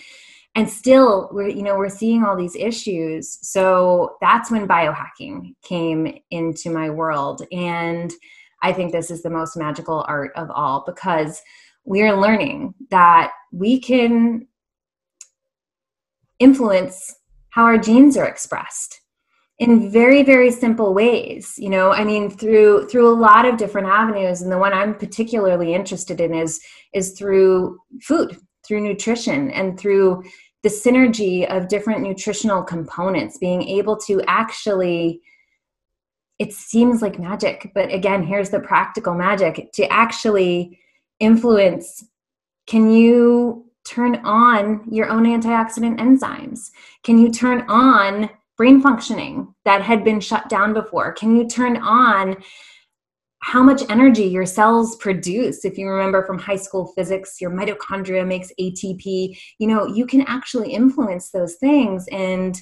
and 0.54 0.70
still 0.70 1.28
we're 1.32 1.48
you 1.48 1.62
know 1.62 1.76
we're 1.76 1.88
seeing 1.88 2.22
all 2.22 2.36
these 2.36 2.54
issues. 2.54 3.38
So 3.42 4.16
that's 4.20 4.52
when 4.52 4.68
biohacking 4.68 5.54
came 5.62 6.20
into 6.30 6.70
my 6.70 6.90
world. 6.90 7.42
And 7.50 8.12
i 8.62 8.72
think 8.72 8.92
this 8.92 9.10
is 9.10 9.22
the 9.22 9.30
most 9.30 9.56
magical 9.56 10.04
art 10.06 10.32
of 10.36 10.50
all 10.50 10.84
because 10.86 11.40
we're 11.84 12.14
learning 12.14 12.74
that 12.90 13.32
we 13.52 13.80
can 13.80 14.46
influence 16.38 17.16
how 17.50 17.64
our 17.64 17.78
genes 17.78 18.16
are 18.16 18.26
expressed 18.26 18.99
in 19.60 19.90
very 19.90 20.22
very 20.22 20.50
simple 20.50 20.92
ways 20.92 21.54
you 21.58 21.68
know? 21.68 21.92
I 21.92 22.02
mean 22.02 22.30
through 22.30 22.88
through 22.88 23.08
a 23.08 23.14
lot 23.14 23.46
of 23.46 23.56
different 23.56 23.86
avenues 23.86 24.42
and 24.42 24.50
the 24.50 24.58
one 24.58 24.72
i'm 24.72 24.94
particularly 24.94 25.74
interested 25.74 26.20
in 26.20 26.34
is 26.34 26.60
is 26.92 27.12
through 27.12 27.78
food 28.02 28.36
through 28.66 28.80
nutrition 28.80 29.50
and 29.52 29.78
through 29.78 30.24
the 30.62 30.68
synergy 30.68 31.46
of 31.46 31.68
different 31.68 32.02
nutritional 32.02 32.62
components 32.62 33.38
being 33.38 33.62
able 33.62 33.96
to 33.96 34.22
actually 34.26 35.20
it 36.38 36.52
seems 36.52 37.02
like 37.02 37.18
magic 37.18 37.70
but 37.74 37.92
again 37.92 38.22
here's 38.22 38.50
the 38.50 38.60
practical 38.60 39.14
magic. 39.14 39.70
To 39.74 39.92
actually 39.92 40.78
influence 41.20 42.04
can 42.66 42.90
you 42.90 43.66
turn 43.84 44.16
on 44.24 44.84
your 44.90 45.08
own 45.08 45.24
antioxidant 45.24 45.98
enzymes? 45.98 46.70
Can 47.02 47.18
you 47.18 47.30
turn 47.32 47.62
on 47.68 48.30
brain 48.60 48.82
functioning 48.82 49.54
that 49.64 49.80
had 49.80 50.04
been 50.04 50.20
shut 50.20 50.46
down 50.50 50.74
before? 50.74 51.12
Can 51.14 51.34
you 51.34 51.48
turn 51.48 51.78
on 51.78 52.36
how 53.38 53.62
much 53.62 53.80
energy 53.88 54.24
your 54.24 54.44
cells 54.44 54.96
produce? 54.96 55.64
If 55.64 55.78
you 55.78 55.88
remember 55.88 56.26
from 56.26 56.38
high 56.38 56.56
school 56.56 56.92
physics, 56.94 57.40
your 57.40 57.50
mitochondria 57.50 58.26
makes 58.26 58.52
ATP. 58.60 59.34
You 59.58 59.66
know, 59.66 59.86
you 59.86 60.04
can 60.04 60.20
actually 60.26 60.74
influence 60.74 61.30
those 61.30 61.54
things. 61.54 62.06
And 62.12 62.60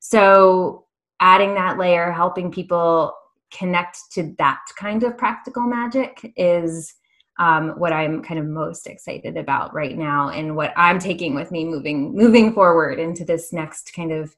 so, 0.00 0.84
adding 1.18 1.54
that 1.54 1.78
layer, 1.78 2.12
helping 2.12 2.52
people 2.52 3.14
connect 3.56 3.96
to 4.12 4.34
that 4.36 4.60
kind 4.78 5.02
of 5.02 5.16
practical 5.16 5.62
magic 5.62 6.30
is 6.36 6.94
um, 7.38 7.70
what 7.78 7.94
I'm 7.94 8.22
kind 8.22 8.38
of 8.38 8.44
most 8.44 8.86
excited 8.86 9.38
about 9.38 9.72
right 9.72 9.96
now, 9.96 10.28
and 10.28 10.56
what 10.56 10.74
I'm 10.76 10.98
taking 10.98 11.34
with 11.34 11.50
me 11.50 11.64
moving 11.64 12.14
moving 12.14 12.52
forward 12.52 12.98
into 12.98 13.24
this 13.24 13.50
next 13.50 13.94
kind 13.94 14.12
of 14.12 14.36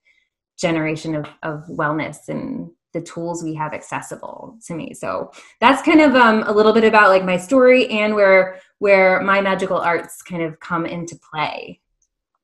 generation 0.59 1.15
of, 1.15 1.27
of 1.43 1.65
wellness 1.69 2.29
and 2.29 2.71
the 2.93 3.01
tools 3.01 3.43
we 3.43 3.55
have 3.55 3.75
accessible 3.75 4.57
to 4.67 4.75
me. 4.75 4.95
So 4.95 5.33
that's 5.61 5.83
kind 5.83 6.01
of 6.01 6.15
um, 6.15 6.45
a 6.47 6.53
little 6.53 6.73
bit 6.73 6.85
about 6.85 7.09
like 7.09 7.25
my 7.25 7.37
story 7.37 7.89
and 7.89 8.15
where 8.15 8.61
where 8.79 9.21
my 9.23 9.41
magical 9.41 9.79
arts 9.79 10.23
kind 10.23 10.43
of 10.43 10.61
come 10.61 10.87
into 10.87 11.19
play. 11.31 11.81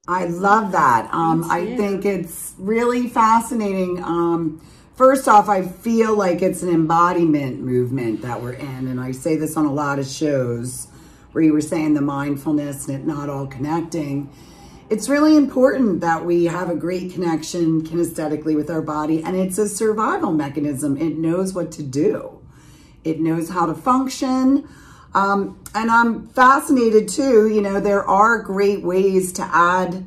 I 0.09 0.25
love 0.25 0.73
that. 0.73 1.09
Um, 1.13 1.49
i 1.51 1.77
think 1.77 2.05
it's 2.05 2.55
really 2.59 3.09
fascinating. 3.09 4.03
Um, 4.03 4.61
first 5.01 5.29
off 5.29 5.49
i 5.49 5.63
feel 5.63 6.15
like 6.15 6.43
it's 6.43 6.63
an 6.63 6.69
embodiment 6.69 7.59
movement 7.59 8.21
that 8.21 8.39
we're 8.43 8.53
in 8.53 8.87
and 8.87 9.01
i 9.01 9.11
say 9.11 9.35
this 9.35 9.57
on 9.57 9.65
a 9.65 9.73
lot 9.73 9.99
of 9.99 10.07
shows 10.07 10.89
where 11.33 11.43
you 11.43 11.55
were 11.55 11.61
saying 11.63 11.95
the 11.95 12.03
mindfulness 12.03 12.87
and 12.87 13.01
it 13.01 13.07
not 13.07 13.31
all 13.31 13.47
connecting 13.47 14.31
it's 14.91 15.09
really 15.09 15.37
important 15.37 16.01
that 16.01 16.25
we 16.25 16.47
have 16.47 16.69
a 16.69 16.75
great 16.75 17.13
connection 17.13 17.81
kinesthetically 17.83 18.57
with 18.57 18.69
our 18.69 18.83
body 18.83 19.23
and 19.23 19.37
it's 19.37 19.57
a 19.57 19.69
survival 19.69 20.33
mechanism. 20.33 20.97
It 20.97 21.17
knows 21.17 21.55
what 21.55 21.71
to 21.73 21.83
do. 21.85 22.41
It 23.05 23.21
knows 23.21 23.51
how 23.51 23.67
to 23.67 23.75
function. 23.75 24.69
Um, 25.15 25.63
and 25.77 25.93
I'm 25.93 26.27
fascinated 26.27 27.09
too, 27.09 27.49
you 27.49 27.63
know, 27.63 27.79
there 27.79 28.05
are 28.05 28.43
great 28.43 28.83
ways 28.83 29.33
to 29.35 29.43
add 29.43 30.07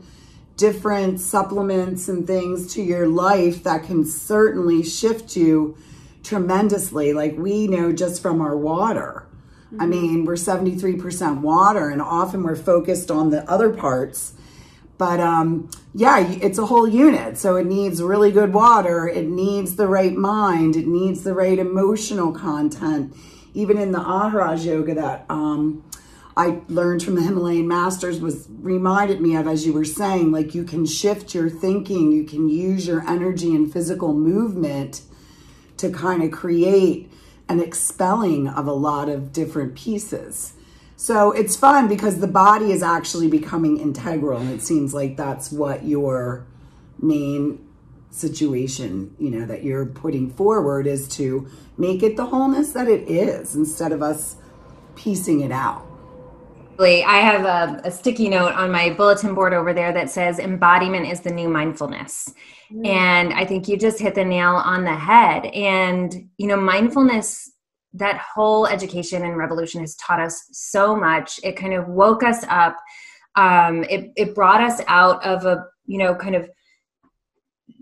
different 0.57 1.21
supplements 1.21 2.09
and 2.09 2.27
things 2.27 2.73
to 2.73 2.81
your 2.81 3.07
life 3.07 3.63
that 3.63 3.83
can 3.83 4.05
certainly 4.05 4.83
shift 4.83 5.37
you 5.37 5.77
tremendously. 6.23 7.13
Like 7.13 7.37
we 7.37 7.67
know 7.67 7.93
just 7.93 8.21
from 8.21 8.41
our 8.41 8.57
water. 8.57 9.23
Mm 9.71 9.77
-hmm. 9.77 9.83
I 9.83 9.87
mm-hmm. 9.87 10.07
mean, 10.07 10.25
we're 10.25 10.35
73% 10.35 11.41
water 11.41 11.89
and 11.89 12.01
often 12.01 12.43
we're 12.43 12.63
focused 12.63 13.09
on 13.11 13.29
the 13.29 13.43
other 13.53 13.69
parts 13.69 14.33
but 14.97 15.19
um, 15.19 15.69
yeah, 15.93 16.19
it's 16.19 16.57
a 16.57 16.65
whole 16.65 16.88
unit. 16.88 17.38
So 17.38 17.55
it 17.55 17.65
needs 17.65 18.01
really 18.01 18.31
good 18.31 18.53
water. 18.53 19.07
It 19.07 19.27
needs 19.27 19.75
the 19.75 19.88
right 19.88 20.13
mind. 20.13 20.75
It 20.75 20.88
needs 20.88 21.23
the 21.23 21.33
right 21.33 21.57
emotional 21.57 22.31
content. 22.31 23.15
Even 23.53 23.77
in 23.77 23.91
the 23.91 24.00
Ahraj 24.00 24.65
yoga 24.65 24.95
that 24.95 25.25
um, 25.29 25.83
I 26.35 26.62
learned 26.67 27.03
from 27.03 27.15
the 27.15 27.21
Himalayan 27.21 27.67
masters 27.67 28.19
was 28.19 28.47
reminded 28.50 29.21
me 29.21 29.35
of, 29.35 29.47
as 29.47 29.65
you 29.65 29.73
were 29.73 29.85
saying, 29.85 30.31
like 30.31 30.55
you 30.55 30.63
can 30.63 30.85
shift 30.85 31.35
your 31.35 31.50
thinking. 31.50 32.12
You 32.12 32.23
can 32.23 32.50
use 32.50 32.88
your 32.88 33.07
energy 33.07 33.53
and 33.53 33.71
physical 33.71 34.13
movement 34.13 35.01
to 35.77 35.91
kind 35.91 36.23
of 36.23 36.31
create 36.31 37.12
an 37.50 37.59
expelling 37.59 38.47
of 38.47 38.65
a 38.65 38.73
lot 38.73 39.09
of 39.09 39.33
different 39.33 39.75
pieces. 39.75 40.53
So 40.95 41.31
it's 41.31 41.55
fun 41.55 41.88
because 41.88 42.19
the 42.19 42.27
body 42.27 42.71
is 42.71 42.83
actually 42.83 43.27
becoming 43.27 43.79
integral 43.79 44.39
and 44.39 44.51
it 44.51 44.62
seems 44.62 44.93
like 44.93 45.17
that's 45.17 45.51
what 45.51 45.85
your 45.85 46.45
main 47.01 47.67
situation, 48.12 49.15
you 49.19 49.29
know, 49.29 49.45
that 49.45 49.63
you're 49.63 49.85
putting 49.85 50.29
forward 50.29 50.85
is 50.85 51.07
to 51.09 51.47
make 51.77 52.03
it 52.03 52.15
the 52.15 52.27
wholeness 52.27 52.71
that 52.73 52.88
it 52.88 53.09
is 53.09 53.55
instead 53.55 53.91
of 53.91 54.01
us 54.01 54.35
piecing 54.95 55.41
it 55.41 55.51
out. 55.51 55.85
I 56.79 57.19
have 57.19 57.45
a, 57.45 57.81
a, 57.85 57.91
sticky 57.91 58.27
note 58.29 58.53
on 58.53 58.69
my 58.69 58.89
bulletin 58.89 59.33
board 59.33 59.53
over 59.53 59.73
there 59.73 59.93
that 59.93 60.09
says 60.09 60.38
embodiment 60.38 61.07
is 61.07 61.21
the 61.21 61.31
new 61.31 61.47
mindfulness. 61.47 62.33
Mm. 62.71 62.88
And 62.88 63.33
I 63.33 63.45
think 63.45 63.69
you 63.69 63.77
just 63.77 64.00
hit 64.00 64.15
the 64.15 64.25
nail 64.25 64.55
on 64.55 64.83
the 64.83 64.95
head. 64.95 65.45
And, 65.45 66.29
you 66.38 66.47
know, 66.47 66.57
mindfulness 66.57 67.52
that 67.93 68.17
whole 68.17 68.65
education 68.67 69.23
and 69.23 69.38
revolution 69.38 69.81
has 69.81 69.95
taught 69.95 70.19
us 70.19 70.47
so 70.51 70.95
much. 70.95 71.39
It 71.43 71.55
kind 71.55 71.73
of 71.73 71.88
woke 71.88 72.23
us 72.23 72.43
up. 72.50 72.77
Um, 73.35 73.83
it, 73.83 74.12
it 74.15 74.35
brought 74.35 74.62
us 74.62 74.81
out 74.88 75.23
of 75.25 75.45
a, 75.45 75.65
you 75.85 75.97
know, 75.97 76.15
kind 76.15 76.35
of 76.35 76.50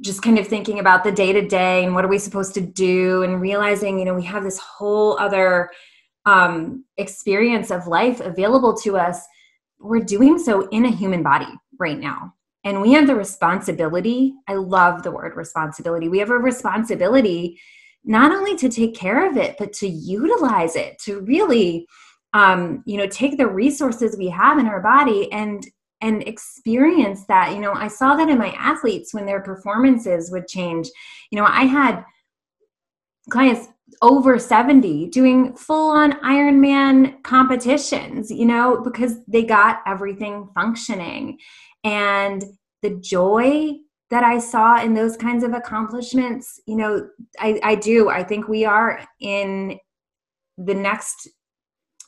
just 0.02 0.22
kind 0.22 0.40
of 0.40 0.48
thinking 0.48 0.80
about 0.80 1.04
the 1.04 1.12
day 1.12 1.32
to 1.32 1.48
day 1.48 1.84
and 1.84 1.94
what 1.94 2.04
are 2.04 2.10
we 2.10 2.18
supposed 2.18 2.54
to 2.56 2.62
do 2.62 3.24
and 3.24 3.40
realizing, 3.40 4.00
you 4.00 4.06
know, 4.06 4.14
we 4.14 4.24
have 4.24 4.44
this 4.44 4.58
whole 4.58 5.18
other 5.20 5.70
um, 6.26 6.86
experience 6.98 7.72
of 7.72 7.88
life 7.88 8.20
available 8.20 8.76
to 8.78 8.98
us. 8.98 9.22
We're 9.80 10.04
doing 10.04 10.40
so 10.40 10.68
in 10.70 10.86
a 10.86 10.92
human 10.92 11.24
body 11.24 11.48
right 11.80 12.00
now. 12.00 12.34
And 12.64 12.82
we 12.82 12.94
have 12.94 13.08
the 13.08 13.16
responsibility. 13.16 14.36
I 14.48 14.56
love 14.56 15.04
the 15.04 15.12
word 15.12 15.36
responsibility. 15.36 16.10
We 16.10 16.20
have 16.20 16.30
a 16.30 16.38
responsibility 16.38 17.60
not 18.04 18.32
only 18.32 18.56
to 18.58 18.70
take 18.70 18.96
care 18.96 19.30
of 19.30 19.38
it, 19.38 19.56
but 19.58 19.74
to 19.74 19.88
utilize 19.88 20.76
it, 20.76 20.98
to 21.00 21.22
really, 21.22 21.86
um, 22.34 22.84
you 22.86 22.98
know, 22.98 23.08
take 23.08 23.38
the 23.38 23.48
resources 23.48 24.18
we 24.18 24.30
have 24.30 24.58
in 24.58 24.68
our 24.68 24.82
body 24.82 25.32
and 25.32 25.66
and 26.02 26.28
experience 26.28 27.26
that. 27.28 27.54
You 27.54 27.60
know, 27.60 27.74
I 27.74 27.88
saw 27.88 28.16
that 28.16 28.30
in 28.30 28.40
my 28.40 28.50
athletes 28.58 29.14
when 29.14 29.26
their 29.26 29.42
performances 29.42 30.32
would 30.32 30.48
change. 30.48 30.90
You 31.32 31.40
know, 31.40 31.46
I 31.46 31.66
had 31.66 32.04
clients 33.30 33.68
over 34.02 34.40
70 34.40 35.08
doing 35.08 35.56
full 35.56 35.92
on 35.92 36.14
Ironman 36.22 37.22
competitions, 37.24 38.32
you 38.32 38.46
know, 38.46 38.82
because 38.82 39.24
they 39.28 39.44
got 39.44 39.82
everything 39.86 40.50
functioning. 40.56 41.38
And 41.84 42.44
the 42.82 42.92
joy 42.92 43.74
that 44.12 44.24
I 44.24 44.40
saw 44.40 44.82
in 44.82 44.94
those 44.94 45.16
kinds 45.18 45.44
of 45.44 45.54
accomplishments, 45.54 46.60
you 46.68 46.76
know, 46.76 47.08
I, 47.40 47.60
I 47.64 47.76
do. 47.76 48.10
I 48.10 48.24
think 48.24 48.48
we 48.48 48.66
are 48.66 49.02
in 49.22 49.80
the 50.58 50.74
next 50.74 51.30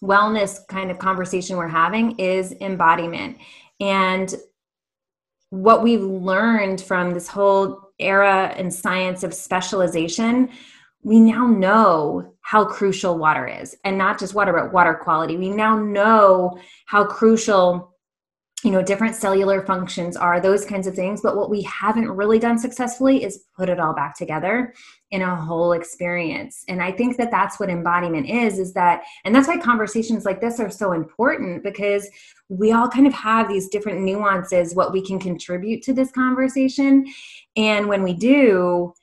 wellness 0.03 0.59
kind 0.67 0.91
of 0.91 0.99
conversation 0.99 1.55
we're 1.55 1.67
having 1.69 2.19
is 2.19 2.53
embodiment. 2.59 3.37
And 3.79 4.35
what 5.49 5.81
we've 5.81 6.03
learned 6.03 6.81
from 6.81 7.13
this 7.13 7.29
whole 7.29 7.79
era 7.99 8.53
and 8.57 8.73
science 8.73 9.23
of 9.23 9.33
specialization, 9.33 10.49
we 11.03 11.21
now 11.21 11.47
know 11.47 12.33
how 12.41 12.65
crucial 12.65 13.17
water 13.17 13.47
is 13.47 13.77
and 13.85 13.97
not 13.97 14.19
just 14.19 14.33
water 14.33 14.51
but 14.51 14.73
water 14.73 14.93
quality 14.93 15.37
we 15.37 15.49
now 15.49 15.77
know 15.77 16.57
how 16.85 17.05
crucial 17.05 17.92
you 18.63 18.71
know 18.71 18.81
different 18.81 19.15
cellular 19.15 19.65
functions 19.65 20.15
are 20.15 20.39
those 20.39 20.65
kinds 20.65 20.87
of 20.87 20.95
things. 20.95 21.21
But 21.21 21.35
what 21.35 21.49
we 21.49 21.61
haven't 21.63 22.09
really 22.09 22.39
done 22.39 22.57
successfully 22.57 23.23
is 23.23 23.45
put 23.55 23.69
it 23.69 23.79
all 23.79 23.93
back 23.93 24.15
together 24.15 24.73
in 25.11 25.21
a 25.21 25.35
whole 25.35 25.73
experience. 25.73 26.63
And 26.67 26.81
i 26.81 26.91
think 26.91 27.17
that 27.17 27.31
that's 27.31 27.59
what 27.59 27.69
embodiment 27.69 28.29
is 28.29 28.59
is 28.59 28.73
that 28.73 29.03
and 29.25 29.35
that's 29.35 29.47
why 29.47 29.57
conversations 29.57 30.25
like 30.25 30.41
this 30.41 30.59
are 30.59 30.71
so 30.71 30.93
important 30.93 31.63
because 31.63 32.09
we 32.49 32.71
all 32.71 32.87
kind 32.87 33.07
of 33.07 33.13
have 33.13 33.47
these 33.47 33.69
different 33.69 34.01
nuances 34.01 34.75
what 34.75 34.91
we 34.91 35.05
can 35.05 35.19
contribute 35.19 35.81
to 35.83 35.93
this 35.93 36.11
conversation. 36.11 37.05
And 37.55 37.87
when 37.87 38.03
we 38.03 38.13
do 38.13 38.93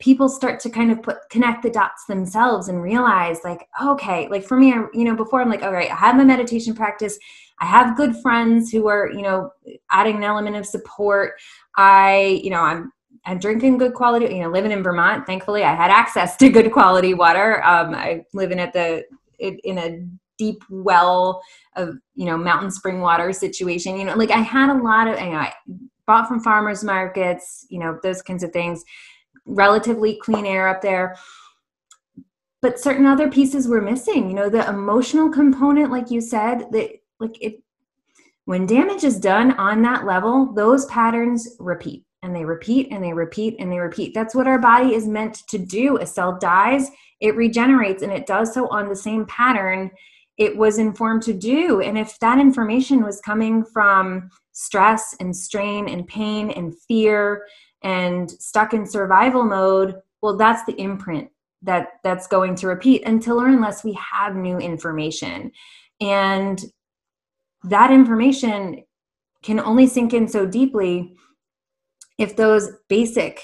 people 0.00 0.28
start 0.28 0.58
to 0.60 0.68
kind 0.70 0.90
of 0.90 1.02
put 1.02 1.16
connect 1.30 1.62
the 1.62 1.70
dots 1.70 2.04
themselves 2.06 2.68
and 2.68 2.82
realize 2.82 3.38
like 3.44 3.68
okay 3.82 4.28
like 4.28 4.44
for 4.44 4.56
me 4.58 4.68
you 4.92 5.04
know 5.04 5.14
before 5.14 5.40
i'm 5.40 5.48
like 5.48 5.62
all 5.62 5.72
right 5.72 5.90
i 5.90 5.94
have 5.94 6.16
my 6.16 6.24
meditation 6.24 6.74
practice 6.74 7.16
I 7.60 7.66
have 7.66 7.96
good 7.96 8.16
friends 8.16 8.70
who 8.70 8.88
are, 8.88 9.10
you 9.10 9.22
know, 9.22 9.50
adding 9.90 10.16
an 10.16 10.24
element 10.24 10.56
of 10.56 10.66
support. 10.66 11.34
I, 11.76 12.40
you 12.42 12.50
know, 12.50 12.60
I'm 12.60 12.92
I'm 13.26 13.38
drinking 13.38 13.78
good 13.78 13.94
quality, 13.94 14.34
you 14.34 14.42
know, 14.42 14.50
living 14.50 14.72
in 14.72 14.82
Vermont. 14.82 15.26
Thankfully, 15.26 15.64
I 15.64 15.74
had 15.74 15.90
access 15.90 16.36
to 16.36 16.50
good 16.50 16.72
quality 16.72 17.14
water. 17.14 17.64
Um, 17.64 17.94
I 17.94 18.24
living 18.34 18.60
at 18.60 18.72
the 18.72 19.04
in 19.38 19.78
a 19.78 20.06
deep 20.36 20.62
well 20.68 21.40
of 21.76 21.96
you 22.14 22.26
know 22.26 22.36
mountain 22.36 22.70
spring 22.70 23.00
water 23.00 23.32
situation. 23.32 23.98
You 23.98 24.04
know, 24.04 24.14
like 24.14 24.30
I 24.30 24.38
had 24.38 24.70
a 24.70 24.82
lot 24.82 25.08
of, 25.08 25.18
you 25.20 25.30
know, 25.30 25.38
I 25.38 25.54
bought 26.06 26.28
from 26.28 26.40
farmers 26.40 26.84
markets. 26.84 27.66
You 27.70 27.78
know, 27.80 27.98
those 28.02 28.22
kinds 28.22 28.42
of 28.42 28.52
things. 28.52 28.84
Relatively 29.46 30.18
clean 30.22 30.46
air 30.46 30.68
up 30.68 30.80
there 30.80 31.16
but 32.62 32.80
certain 32.80 33.04
other 33.04 33.30
pieces 33.30 33.68
were 33.68 33.82
missing 33.82 34.30
you 34.30 34.34
know 34.34 34.48
the 34.48 34.66
emotional 34.70 35.28
component 35.28 35.90
like 35.90 36.10
you 36.10 36.18
said 36.18 36.64
that 36.72 36.88
like 37.20 37.40
it 37.40 37.62
when 38.46 38.66
damage 38.66 39.04
is 39.04 39.18
done 39.18 39.52
on 39.52 39.82
that 39.82 40.04
level 40.04 40.52
those 40.52 40.86
patterns 40.86 41.56
repeat 41.58 42.04
and 42.22 42.34
they 42.34 42.44
repeat 42.44 42.88
and 42.90 43.04
they 43.04 43.12
repeat 43.12 43.56
and 43.58 43.70
they 43.70 43.78
repeat. 43.78 44.14
That's 44.14 44.34
what 44.34 44.46
our 44.46 44.58
body 44.58 44.94
is 44.94 45.06
meant 45.06 45.46
to 45.48 45.58
do. 45.58 45.98
A 45.98 46.06
cell 46.06 46.38
dies 46.38 46.90
it 47.20 47.36
regenerates 47.36 48.02
and 48.02 48.12
it 48.12 48.26
does 48.26 48.52
so 48.52 48.68
on 48.68 48.88
the 48.88 48.96
same 48.96 49.24
pattern 49.26 49.90
it 50.36 50.56
was 50.56 50.78
informed 50.78 51.22
to 51.22 51.32
do. 51.32 51.80
And 51.80 51.96
if 51.96 52.18
that 52.18 52.40
information 52.40 53.04
was 53.04 53.20
coming 53.20 53.64
from 53.64 54.30
stress 54.52 55.14
and 55.20 55.34
strain 55.34 55.88
and 55.88 56.06
pain 56.06 56.50
and 56.50 56.74
fear 56.88 57.46
and 57.82 58.30
stuck 58.30 58.74
in 58.74 58.86
survival 58.86 59.44
mode 59.44 59.96
well 60.22 60.36
that's 60.36 60.64
the 60.64 60.78
imprint 60.80 61.28
that 61.62 61.92
that's 62.02 62.26
going 62.26 62.54
to 62.56 62.66
repeat 62.66 63.04
until 63.06 63.40
or 63.40 63.48
unless 63.48 63.84
we 63.84 63.94
have 63.94 64.36
new 64.36 64.58
information. 64.58 65.50
And 66.00 66.62
that 67.64 67.90
information 67.90 68.84
can 69.42 69.60
only 69.60 69.86
sink 69.86 70.14
in 70.14 70.28
so 70.28 70.46
deeply 70.46 71.16
if 72.18 72.36
those 72.36 72.70
basic 72.88 73.40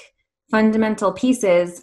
fundamental 0.50 1.12
pieces 1.12 1.82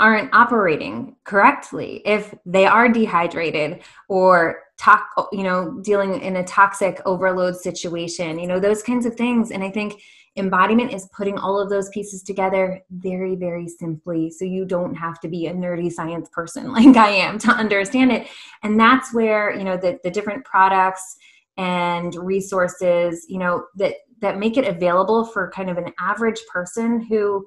aren't 0.00 0.32
operating 0.32 1.16
correctly 1.24 2.02
if 2.04 2.34
they 2.46 2.66
are 2.66 2.88
dehydrated 2.88 3.80
or 4.08 4.62
to- 4.78 5.26
you 5.32 5.42
know 5.42 5.80
dealing 5.82 6.20
in 6.20 6.36
a 6.36 6.44
toxic 6.44 7.00
overload 7.04 7.56
situation 7.56 8.38
you 8.38 8.46
know 8.46 8.60
those 8.60 8.82
kinds 8.82 9.06
of 9.06 9.14
things. 9.16 9.50
And 9.50 9.64
i 9.64 9.70
think 9.70 10.00
embodiment 10.36 10.92
is 10.92 11.08
putting 11.12 11.36
all 11.36 11.58
of 11.58 11.68
those 11.68 11.88
pieces 11.88 12.22
together 12.22 12.80
very 12.90 13.34
very 13.34 13.66
simply. 13.66 14.30
So 14.30 14.44
you 14.44 14.64
don't 14.64 14.94
have 14.94 15.18
to 15.20 15.28
be 15.28 15.46
a 15.46 15.52
nerdy 15.52 15.90
science 15.90 16.28
person 16.30 16.72
like 16.78 16.96
i 16.96 17.10
am 17.10 17.38
to 17.40 17.50
understand 17.50 18.12
it. 18.12 18.28
And 18.62 18.78
that's 18.78 19.12
where 19.12 19.56
you 19.56 19.64
know 19.64 19.76
the, 19.76 19.98
the 20.04 20.10
different 20.10 20.44
products 20.44 21.16
and 21.58 22.14
resources 22.14 23.26
you 23.28 23.38
know 23.38 23.66
that 23.76 23.94
that 24.20 24.38
make 24.38 24.56
it 24.56 24.66
available 24.66 25.24
for 25.24 25.50
kind 25.50 25.68
of 25.68 25.76
an 25.76 25.92
average 26.00 26.40
person 26.52 27.00
who 27.00 27.46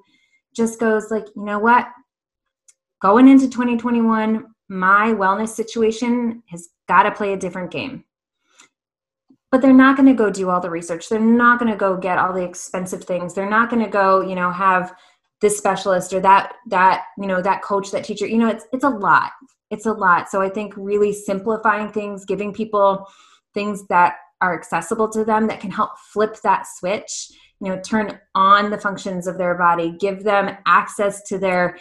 just 0.56 0.80
goes 0.80 1.10
like 1.10 1.26
you 1.36 1.44
know 1.44 1.60
what? 1.60 1.88
Going 3.02 3.28
into 3.28 3.50
2021 3.50 4.46
my 4.70 5.08
wellness 5.14 5.50
situation 5.50 6.42
has 6.48 6.70
got 6.88 7.04
to 7.04 7.12
play 7.12 7.34
a 7.34 7.38
different 7.38 7.72
game. 7.72 8.06
But 9.52 9.62
they're 9.62 9.74
not 9.74 9.98
going 9.98 10.08
to 10.08 10.14
go 10.14 10.30
do 10.30 10.50
all 10.50 10.62
the 10.62 10.70
research. 10.70 11.10
They're 11.10 11.20
not 11.20 11.60
going 11.60 11.70
to 11.70 11.78
go 11.78 11.98
get 11.98 12.18
all 12.18 12.32
the 12.32 12.44
expensive 12.44 13.04
things. 13.04 13.34
They're 13.34 13.50
not 13.50 13.70
going 13.70 13.84
to 13.84 13.90
go 13.90 14.22
you 14.22 14.36
know 14.36 14.52
have 14.52 14.94
this 15.42 15.58
specialist 15.58 16.14
or 16.14 16.20
that 16.22 16.54
that 16.68 17.06
you 17.18 17.28
know 17.28 17.42
that 17.42 17.62
coach 17.62 17.92
that 17.92 18.04
teacher. 18.04 18.28
You 18.28 18.38
know 18.38 18.50
it's 18.50 18.66
it's 18.72 18.84
a 18.84 18.90
lot. 18.90 19.32
It's 19.70 19.86
a 19.86 19.94
lot. 19.94 20.30
So 20.30 20.42
i 20.42 20.50
think 20.50 20.74
really 20.76 21.14
simplifying 21.14 21.92
things 21.92 22.26
giving 22.26 22.54
people 22.54 23.08
things 23.54 23.86
that 23.88 24.16
are 24.42 24.58
accessible 24.58 25.10
to 25.10 25.24
them 25.24 25.48
that 25.48 25.60
can 25.60 25.72
help 25.72 25.92
flip 25.98 26.38
that 26.44 26.66
switch 26.68 27.30
you 27.62 27.70
know 27.70 27.80
turn 27.82 28.20
on 28.36 28.72
the 28.72 28.78
functions 28.78 29.28
of 29.28 29.38
their 29.38 29.56
body 29.56 29.96
give 30.00 30.24
them 30.24 30.58
access 30.66 31.22
to 31.24 31.38
their 31.38 31.78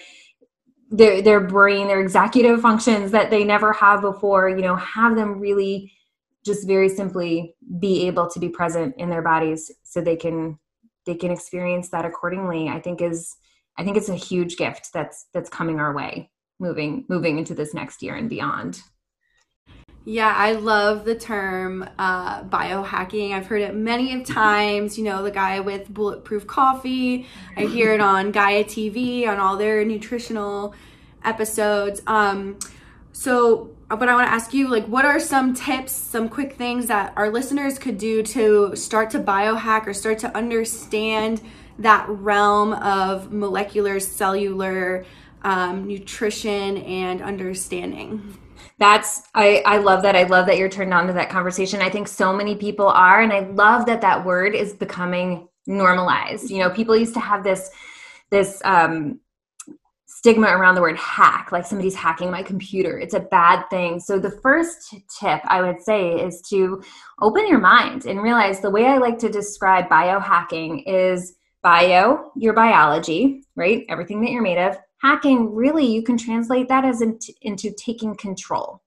their 0.90 1.22
their 1.22 1.40
brain 1.40 1.86
their 1.86 2.00
executive 2.00 2.60
functions 2.60 3.10
that 3.10 3.30
they 3.30 3.44
never 3.44 3.72
have 3.72 4.00
before 4.00 4.48
you 4.48 4.62
know 4.62 4.76
have 4.76 5.16
them 5.16 5.40
really 5.40 5.92
just 6.44 6.66
very 6.66 6.88
simply 6.88 7.54
be 7.80 8.06
able 8.06 8.28
to 8.28 8.38
be 8.38 8.48
present 8.48 8.94
in 8.98 9.10
their 9.10 9.22
bodies 9.22 9.70
so 9.82 10.00
they 10.00 10.16
can 10.16 10.58
they 11.06 11.14
can 11.14 11.30
experience 11.30 11.88
that 11.90 12.04
accordingly 12.04 12.68
i 12.68 12.80
think 12.80 13.00
is 13.00 13.36
i 13.78 13.84
think 13.84 13.96
it's 13.96 14.08
a 14.08 14.14
huge 14.14 14.56
gift 14.56 14.90
that's 14.92 15.26
that's 15.32 15.50
coming 15.50 15.80
our 15.80 15.94
way 15.94 16.30
moving 16.58 17.04
moving 17.08 17.38
into 17.38 17.54
this 17.54 17.72
next 17.72 18.02
year 18.02 18.16
and 18.16 18.28
beyond 18.28 18.82
yeah, 20.04 20.32
I 20.34 20.52
love 20.52 21.04
the 21.04 21.14
term 21.14 21.88
uh, 21.98 22.42
biohacking. 22.44 23.32
I've 23.32 23.46
heard 23.46 23.60
it 23.60 23.74
many 23.74 24.14
of 24.14 24.26
times. 24.26 24.96
You 24.96 25.04
know, 25.04 25.22
the 25.22 25.30
guy 25.30 25.60
with 25.60 25.92
bulletproof 25.92 26.46
coffee. 26.46 27.26
I 27.56 27.66
hear 27.66 27.92
it 27.92 28.00
on 28.00 28.32
Gaia 28.32 28.64
TV 28.64 29.28
on 29.28 29.38
all 29.38 29.58
their 29.58 29.84
nutritional 29.84 30.74
episodes. 31.22 32.00
Um, 32.06 32.58
so, 33.12 33.76
but 33.90 34.08
I 34.08 34.14
want 34.14 34.26
to 34.26 34.32
ask 34.32 34.54
you, 34.54 34.68
like, 34.68 34.86
what 34.86 35.04
are 35.04 35.20
some 35.20 35.52
tips, 35.52 35.92
some 35.92 36.30
quick 36.30 36.54
things 36.54 36.86
that 36.86 37.12
our 37.16 37.28
listeners 37.28 37.78
could 37.78 37.98
do 37.98 38.22
to 38.22 38.74
start 38.76 39.10
to 39.10 39.18
biohack 39.18 39.86
or 39.86 39.92
start 39.92 40.20
to 40.20 40.34
understand 40.34 41.42
that 41.78 42.08
realm 42.08 42.72
of 42.72 43.32
molecular, 43.32 44.00
cellular 44.00 45.04
um, 45.42 45.86
nutrition 45.86 46.78
and 46.78 47.20
understanding? 47.20 48.38
That's 48.80 49.22
I, 49.34 49.62
I 49.66 49.76
love 49.76 50.02
that. 50.02 50.16
I 50.16 50.24
love 50.24 50.46
that 50.46 50.56
you're 50.56 50.70
turned 50.70 50.92
on 50.92 51.06
to 51.06 51.12
that 51.12 51.28
conversation. 51.28 51.82
I 51.82 51.90
think 51.90 52.08
so 52.08 52.32
many 52.32 52.56
people 52.56 52.88
are 52.88 53.20
and 53.20 53.32
i 53.32 53.40
love 53.40 53.86
that 53.86 54.00
that 54.00 54.24
word 54.24 54.54
is 54.54 54.72
becoming 54.72 55.48
normalized. 55.66 56.50
You 56.50 56.58
know 56.58 56.70
people 56.70 56.96
used 56.96 57.14
to 57.14 57.20
have 57.20 57.44
this 57.44 57.70
this 58.30 58.60
um, 58.64 59.20
stigma 60.06 60.48
around 60.48 60.74
the 60.74 60.80
word 60.80 60.96
hack 60.96 61.52
like 61.52 61.66
somebody's 61.66 61.94
hacking 61.94 62.30
my 62.30 62.42
computer. 62.42 62.98
It's 62.98 63.14
a 63.14 63.20
bad 63.20 63.68
thing. 63.70 64.00
So 64.00 64.18
the 64.18 64.38
first 64.42 64.94
tip 65.20 65.40
i 65.44 65.60
would 65.62 65.82
say 65.82 66.12
is 66.12 66.42
to 66.50 66.82
open 67.20 67.46
your 67.46 67.60
mind 67.60 68.06
and 68.06 68.22
realize 68.22 68.60
the 68.60 68.70
way 68.70 68.86
i 68.86 68.96
like 68.96 69.18
to 69.18 69.28
describe 69.28 69.88
biohacking 69.88 70.82
is 70.86 71.34
bio 71.62 72.32
your 72.34 72.54
biology 72.54 73.44
right? 73.56 73.84
Everything 73.90 74.22
that 74.22 74.30
you're 74.30 74.42
made 74.42 74.58
of 74.58 74.78
hacking 75.02 75.54
really 75.54 75.86
you 75.86 76.02
can 76.02 76.16
translate 76.16 76.68
that 76.68 76.84
as 76.84 77.00
into, 77.00 77.32
into 77.42 77.72
taking 77.76 78.14
control 78.14 78.82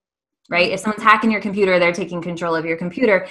right? 0.49 0.71
If 0.71 0.81
someone's 0.81 1.03
hacking 1.03 1.31
your 1.31 1.41
computer 1.41 1.79
they're 1.79 1.93
taking 1.93 2.21
control 2.21 2.55
of 2.55 2.65
your 2.65 2.77
computer. 2.77 3.27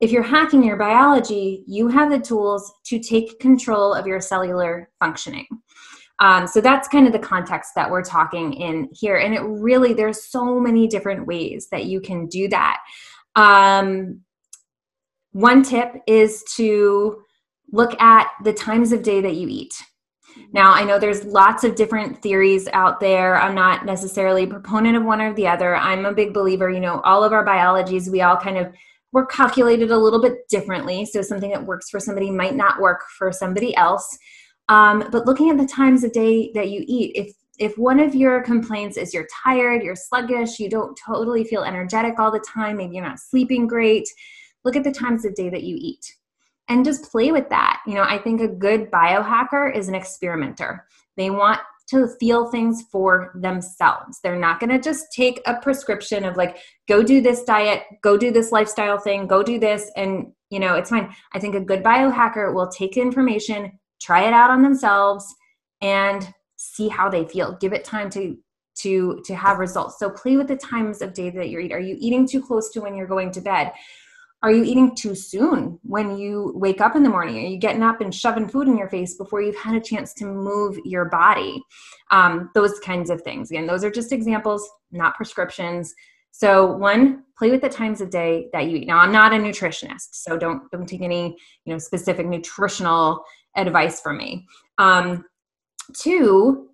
If 0.00 0.10
you're 0.12 0.22
hacking 0.22 0.62
your 0.62 0.76
biology 0.76 1.64
you 1.66 1.88
have 1.88 2.10
the 2.10 2.18
tools 2.18 2.72
to 2.86 2.98
take 2.98 3.40
control 3.40 3.94
of 3.94 4.06
your 4.06 4.20
cellular 4.20 4.90
functioning. 4.98 5.46
Um, 6.20 6.46
so 6.48 6.60
that's 6.60 6.88
kind 6.88 7.06
of 7.06 7.12
the 7.12 7.18
context 7.18 7.72
that 7.76 7.90
we're 7.90 8.02
talking 8.02 8.52
in 8.54 8.88
here. 8.92 9.18
And 9.18 9.34
it 9.34 9.40
really 9.40 9.92
there's 9.92 10.24
so 10.24 10.58
many 10.58 10.88
different 10.88 11.26
ways 11.26 11.68
that 11.70 11.84
you 11.84 12.00
can 12.00 12.26
do 12.26 12.48
that. 12.48 12.78
Um, 13.36 14.22
one 15.32 15.62
tip 15.62 15.94
is 16.06 16.42
to 16.56 17.22
look 17.70 18.00
at 18.00 18.28
the 18.42 18.52
times 18.52 18.92
of 18.92 19.02
day 19.02 19.20
that 19.20 19.36
you 19.36 19.46
eat 19.48 19.74
now, 20.52 20.72
I 20.72 20.84
know 20.84 20.98
there's 20.98 21.24
lots 21.24 21.62
of 21.64 21.74
different 21.74 22.22
theories 22.22 22.68
out 22.72 23.00
there. 23.00 23.36
I'm 23.36 23.54
not 23.54 23.84
necessarily 23.84 24.44
a 24.44 24.46
proponent 24.46 24.96
of 24.96 25.04
one 25.04 25.20
or 25.20 25.34
the 25.34 25.46
other. 25.46 25.76
I'm 25.76 26.06
a 26.06 26.14
big 26.14 26.32
believer, 26.32 26.70
you 26.70 26.80
know, 26.80 27.00
all 27.00 27.22
of 27.22 27.32
our 27.32 27.44
biologies, 27.44 28.08
we 28.08 28.22
all 28.22 28.36
kind 28.36 28.56
of 28.56 28.72
we're 29.12 29.26
calculated 29.26 29.90
a 29.90 29.96
little 29.96 30.20
bit 30.20 30.46
differently. 30.48 31.04
So 31.06 31.22
something 31.22 31.50
that 31.50 31.64
works 31.64 31.88
for 31.88 31.98
somebody 31.98 32.30
might 32.30 32.54
not 32.54 32.80
work 32.80 33.00
for 33.16 33.32
somebody 33.32 33.74
else. 33.76 34.18
Um, 34.68 35.08
but 35.10 35.24
looking 35.24 35.48
at 35.48 35.56
the 35.56 35.66
times 35.66 36.04
of 36.04 36.12
day 36.12 36.50
that 36.54 36.68
you 36.68 36.84
eat, 36.86 37.12
if 37.14 37.34
if 37.58 37.76
one 37.76 37.98
of 37.98 38.14
your 38.14 38.42
complaints 38.42 38.96
is 38.96 39.12
you're 39.12 39.26
tired, 39.42 39.82
you're 39.82 39.96
sluggish, 39.96 40.60
you 40.60 40.70
don't 40.70 40.98
totally 41.04 41.42
feel 41.42 41.64
energetic 41.64 42.18
all 42.18 42.30
the 42.30 42.38
time, 42.40 42.76
maybe 42.76 42.94
you're 42.94 43.04
not 43.04 43.18
sleeping 43.18 43.66
great, 43.66 44.08
look 44.64 44.76
at 44.76 44.84
the 44.84 44.92
times 44.92 45.24
of 45.24 45.34
day 45.34 45.48
that 45.48 45.64
you 45.64 45.76
eat 45.80 46.14
and 46.68 46.84
just 46.84 47.10
play 47.10 47.32
with 47.32 47.48
that. 47.48 47.80
You 47.86 47.94
know, 47.94 48.02
I 48.02 48.18
think 48.18 48.40
a 48.40 48.48
good 48.48 48.90
biohacker 48.90 49.74
is 49.74 49.88
an 49.88 49.94
experimenter. 49.94 50.86
They 51.16 51.30
want 51.30 51.60
to 51.88 52.08
feel 52.20 52.50
things 52.50 52.84
for 52.92 53.32
themselves. 53.34 54.20
They're 54.22 54.38
not 54.38 54.60
going 54.60 54.70
to 54.70 54.78
just 54.78 55.06
take 55.14 55.40
a 55.46 55.58
prescription 55.60 56.24
of 56.24 56.36
like, 56.36 56.58
go 56.86 57.02
do 57.02 57.20
this 57.20 57.44
diet, 57.44 57.84
go 58.02 58.16
do 58.18 58.30
this 58.30 58.52
lifestyle 58.52 58.98
thing, 58.98 59.26
go 59.26 59.42
do 59.42 59.58
this, 59.58 59.90
and 59.96 60.32
you 60.50 60.60
know, 60.60 60.74
it's 60.74 60.90
fine. 60.90 61.14
I 61.32 61.38
think 61.38 61.54
a 61.54 61.60
good 61.60 61.82
biohacker 61.82 62.54
will 62.54 62.68
take 62.68 62.96
information, 62.96 63.78
try 64.00 64.26
it 64.26 64.32
out 64.32 64.50
on 64.50 64.62
themselves, 64.62 65.26
and 65.80 66.32
see 66.56 66.88
how 66.88 67.08
they 67.08 67.24
feel. 67.26 67.56
Give 67.60 67.72
it 67.72 67.84
time 67.84 68.10
to 68.10 68.36
to 68.80 69.20
to 69.24 69.34
have 69.34 69.58
results. 69.58 69.98
So 69.98 70.10
play 70.10 70.36
with 70.36 70.48
the 70.48 70.56
times 70.56 71.02
of 71.02 71.12
day 71.12 71.30
that 71.30 71.48
you're 71.48 71.60
eating. 71.60 71.76
Are 71.76 71.80
you 71.80 71.96
eating 71.98 72.26
too 72.26 72.42
close 72.42 72.70
to 72.70 72.80
when 72.80 72.94
you're 72.94 73.06
going 73.06 73.30
to 73.32 73.40
bed? 73.40 73.72
Are 74.42 74.52
you 74.52 74.62
eating 74.62 74.94
too 74.94 75.16
soon 75.16 75.80
when 75.82 76.16
you 76.16 76.52
wake 76.54 76.80
up 76.80 76.94
in 76.94 77.02
the 77.02 77.08
morning? 77.08 77.38
Are 77.38 77.48
you 77.48 77.56
getting 77.56 77.82
up 77.82 78.00
and 78.00 78.14
shoving 78.14 78.48
food 78.48 78.68
in 78.68 78.76
your 78.76 78.88
face 78.88 79.14
before 79.14 79.42
you've 79.42 79.56
had 79.56 79.74
a 79.74 79.80
chance 79.80 80.14
to 80.14 80.26
move 80.26 80.78
your 80.84 81.06
body? 81.06 81.60
Um, 82.12 82.50
those 82.54 82.78
kinds 82.78 83.10
of 83.10 83.22
things. 83.22 83.50
Again, 83.50 83.66
those 83.66 83.82
are 83.82 83.90
just 83.90 84.12
examples, 84.12 84.68
not 84.92 85.16
prescriptions. 85.16 85.92
So 86.30 86.70
one, 86.76 87.24
play 87.36 87.50
with 87.50 87.62
the 87.62 87.68
times 87.68 88.00
of 88.00 88.10
day 88.10 88.48
that 88.52 88.66
you 88.66 88.76
eat. 88.76 88.86
Now, 88.86 88.98
I'm 88.98 89.10
not 89.10 89.32
a 89.32 89.36
nutritionist, 89.36 90.10
so 90.12 90.36
don't 90.36 90.70
don't 90.70 90.86
take 90.86 91.02
any 91.02 91.36
you 91.64 91.72
know 91.72 91.78
specific 91.78 92.26
nutritional 92.26 93.24
advice 93.56 94.00
from 94.00 94.18
me. 94.18 94.46
Um, 94.78 95.24
two, 95.94 96.67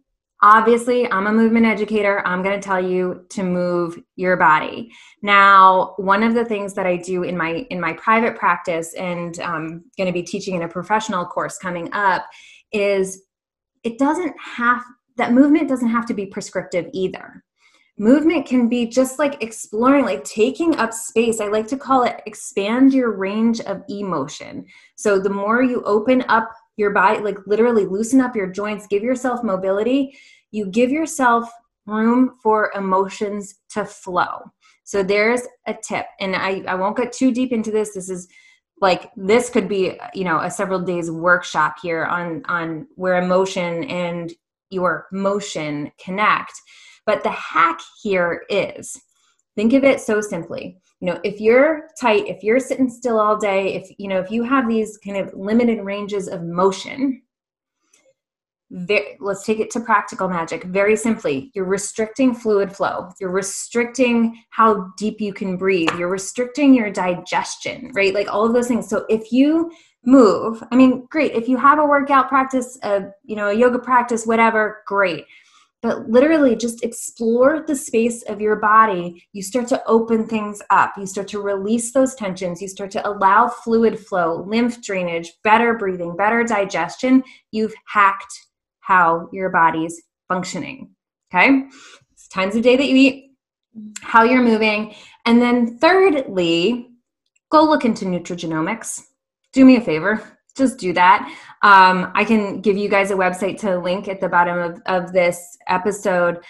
obviously 0.44 1.10
i'm 1.10 1.26
a 1.26 1.32
movement 1.32 1.64
educator. 1.64 2.22
I'm 2.26 2.42
going 2.42 2.60
to 2.60 2.64
tell 2.64 2.80
you 2.80 3.24
to 3.30 3.42
move 3.42 3.98
your 4.14 4.36
body. 4.36 4.92
Now 5.22 5.94
one 5.96 6.22
of 6.22 6.34
the 6.34 6.44
things 6.44 6.74
that 6.74 6.86
i 6.86 6.96
do 6.96 7.22
in 7.22 7.36
my 7.36 7.66
in 7.70 7.80
my 7.80 7.94
private 7.94 8.36
practice 8.36 8.94
and 8.94 9.40
i'm 9.40 9.54
um, 9.54 9.84
going 9.96 10.06
to 10.06 10.12
be 10.12 10.22
teaching 10.22 10.54
in 10.54 10.62
a 10.62 10.68
professional 10.68 11.24
course 11.24 11.56
coming 11.58 11.88
up 11.92 12.26
is 12.72 13.24
it 13.84 13.98
doesn't 13.98 14.34
have 14.38 14.82
that 15.16 15.32
movement 15.32 15.68
doesn't 15.68 15.88
have 15.88 16.06
to 16.06 16.14
be 16.14 16.26
prescriptive 16.26 16.90
either. 16.92 17.42
Movement 17.96 18.44
can 18.44 18.68
be 18.68 18.86
just 18.86 19.20
like 19.20 19.40
exploring 19.42 20.04
like 20.04 20.24
taking 20.24 20.74
up 20.76 20.92
space. 20.92 21.40
I 21.40 21.46
like 21.46 21.68
to 21.68 21.78
call 21.78 22.02
it 22.02 22.20
expand 22.26 22.92
your 22.92 23.16
range 23.16 23.60
of 23.60 23.82
emotion. 23.88 24.66
So 24.96 25.18
the 25.20 25.30
more 25.30 25.62
you 25.62 25.80
open 25.84 26.24
up 26.28 26.50
your 26.76 26.90
body 26.90 27.20
like 27.20 27.38
literally 27.46 27.86
loosen 27.86 28.20
up 28.20 28.34
your 28.34 28.48
joints 28.48 28.86
give 28.86 29.02
yourself 29.02 29.44
mobility 29.44 30.16
you 30.54 30.66
give 30.66 30.90
yourself 30.90 31.50
room 31.84 32.38
for 32.40 32.70
emotions 32.76 33.56
to 33.70 33.84
flow. 33.84 34.38
So 34.84 35.02
there's 35.02 35.42
a 35.66 35.74
tip, 35.74 36.06
and 36.20 36.36
I, 36.36 36.62
I 36.68 36.76
won't 36.76 36.96
get 36.96 37.12
too 37.12 37.32
deep 37.32 37.52
into 37.52 37.72
this. 37.72 37.94
This 37.94 38.08
is 38.08 38.28
like 38.80 39.10
this 39.16 39.50
could 39.50 39.68
be 39.68 39.98
you 40.14 40.24
know 40.24 40.38
a 40.38 40.50
several 40.50 40.78
days 40.78 41.10
workshop 41.10 41.76
here 41.82 42.04
on 42.04 42.42
on 42.46 42.86
where 42.94 43.16
emotion 43.16 43.82
and 43.84 44.32
your 44.70 45.06
motion 45.10 45.90
connect. 45.98 46.52
But 47.04 47.24
the 47.24 47.30
hack 47.30 47.80
here 48.02 48.44
is 48.48 49.00
think 49.56 49.72
of 49.72 49.82
it 49.82 50.00
so 50.00 50.20
simply. 50.20 50.78
You 51.00 51.08
know, 51.08 51.20
if 51.24 51.40
you're 51.40 51.88
tight, 52.00 52.28
if 52.28 52.44
you're 52.44 52.60
sitting 52.60 52.88
still 52.88 53.18
all 53.18 53.36
day, 53.36 53.74
if 53.74 53.90
you 53.98 54.08
know, 54.08 54.20
if 54.20 54.30
you 54.30 54.44
have 54.44 54.68
these 54.68 54.98
kind 54.98 55.16
of 55.16 55.34
limited 55.34 55.84
ranges 55.84 56.28
of 56.28 56.42
motion, 56.44 57.22
very, 58.74 59.16
let's 59.20 59.44
take 59.44 59.60
it 59.60 59.70
to 59.70 59.80
practical 59.80 60.28
magic 60.28 60.64
very 60.64 60.96
simply. 60.96 61.52
You're 61.54 61.64
restricting 61.64 62.34
fluid 62.34 62.74
flow. 62.74 63.10
You're 63.20 63.30
restricting 63.30 64.42
how 64.50 64.92
deep 64.96 65.20
you 65.20 65.32
can 65.32 65.56
breathe. 65.56 65.90
You're 65.96 66.08
restricting 66.08 66.74
your 66.74 66.90
digestion 66.90 67.92
right? 67.94 68.12
Like 68.12 68.32
all 68.32 68.44
of 68.44 68.52
those 68.52 68.68
things. 68.68 68.88
So 68.88 69.06
if 69.08 69.32
you 69.32 69.70
move 70.06 70.62
i 70.70 70.76
mean 70.76 71.06
great. 71.10 71.32
If 71.32 71.48
you 71.48 71.56
have 71.56 71.78
a 71.78 71.86
workout 71.86 72.28
practice 72.28 72.78
a 72.82 73.06
you 73.24 73.36
know 73.36 73.48
a 73.48 73.54
yoga 73.54 73.78
practice 73.78 74.26
whatever 74.26 74.82
great. 74.86 75.24
But 75.82 76.08
literally 76.08 76.56
just 76.56 76.82
explore 76.82 77.62
the 77.66 77.76
space 77.76 78.22
of 78.22 78.40
your 78.40 78.56
body. 78.56 79.22
You 79.34 79.42
start 79.42 79.68
to 79.68 79.82
open 79.86 80.26
things 80.26 80.62
up. 80.70 80.94
You 80.96 81.06
start 81.06 81.28
to 81.28 81.42
release 81.42 81.92
those 81.92 82.14
tensions. 82.14 82.62
You 82.62 82.68
start 82.68 82.90
to 82.92 83.06
allow 83.06 83.48
fluid 83.48 83.98
flow 83.98 84.44
lymph 84.46 84.82
drainage 84.82 85.32
better 85.42 85.74
breathing 85.74 86.16
better 86.16 86.42
digestion. 86.42 87.22
You've 87.50 87.74
hacked 87.86 88.32
how 88.84 89.28
your 89.32 89.48
body's 89.48 90.02
functioning. 90.28 90.90
Okay. 91.32 91.64
It's 92.12 92.28
times 92.28 92.54
of 92.54 92.62
day 92.62 92.76
that 92.76 92.86
you 92.86 92.96
eat, 92.96 93.30
how 94.02 94.24
you're 94.24 94.42
moving. 94.42 94.94
And 95.24 95.40
then 95.40 95.78
thirdly, 95.78 96.90
go 97.50 97.64
look 97.64 97.84
into 97.84 98.04
nutrigenomics. 98.04 99.02
Do 99.52 99.64
me 99.64 99.76
a 99.76 99.80
favor, 99.80 100.22
just 100.56 100.78
do 100.78 100.92
that. 100.92 101.26
Um, 101.62 102.12
I 102.14 102.24
can 102.24 102.60
give 102.60 102.76
you 102.76 102.88
guys 102.88 103.10
a 103.10 103.14
website 103.14 103.58
to 103.60 103.78
link 103.78 104.06
at 104.06 104.20
the 104.20 104.28
bottom 104.28 104.58
of, 104.58 104.82
of 104.86 105.12
this 105.12 105.56
episode. 105.66 106.40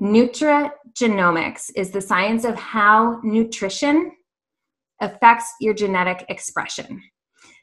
Nutrigenomics 0.00 1.70
is 1.74 1.90
the 1.90 2.00
science 2.00 2.44
of 2.44 2.54
how 2.54 3.20
nutrition 3.24 4.12
affects 5.00 5.52
your 5.60 5.74
genetic 5.74 6.24
expression. 6.28 7.02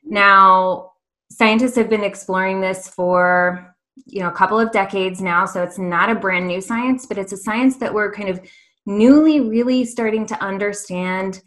Now, 0.04 0.92
scientists 1.32 1.76
have 1.76 1.90
been 1.90 2.04
exploring 2.04 2.60
this 2.62 2.88
for 2.90 3.71
you 4.06 4.22
know 4.22 4.30
a 4.30 4.34
couple 4.34 4.60
of 4.60 4.72
decades 4.72 5.22
now 5.22 5.46
so 5.46 5.62
it's 5.62 5.78
not 5.78 6.10
a 6.10 6.16
brand 6.16 6.48
new 6.48 6.62
science 6.62 7.06
but 7.06 7.18
it's 7.18 7.34
a 7.34 7.38
science 7.38 7.78
that 7.78 7.94
we're 7.94 8.12
kind 8.12 8.30
of 8.30 8.40
newly 8.86 9.40
really 9.42 9.86
starting 9.86 10.26
to 10.26 10.42
understand 10.44 11.42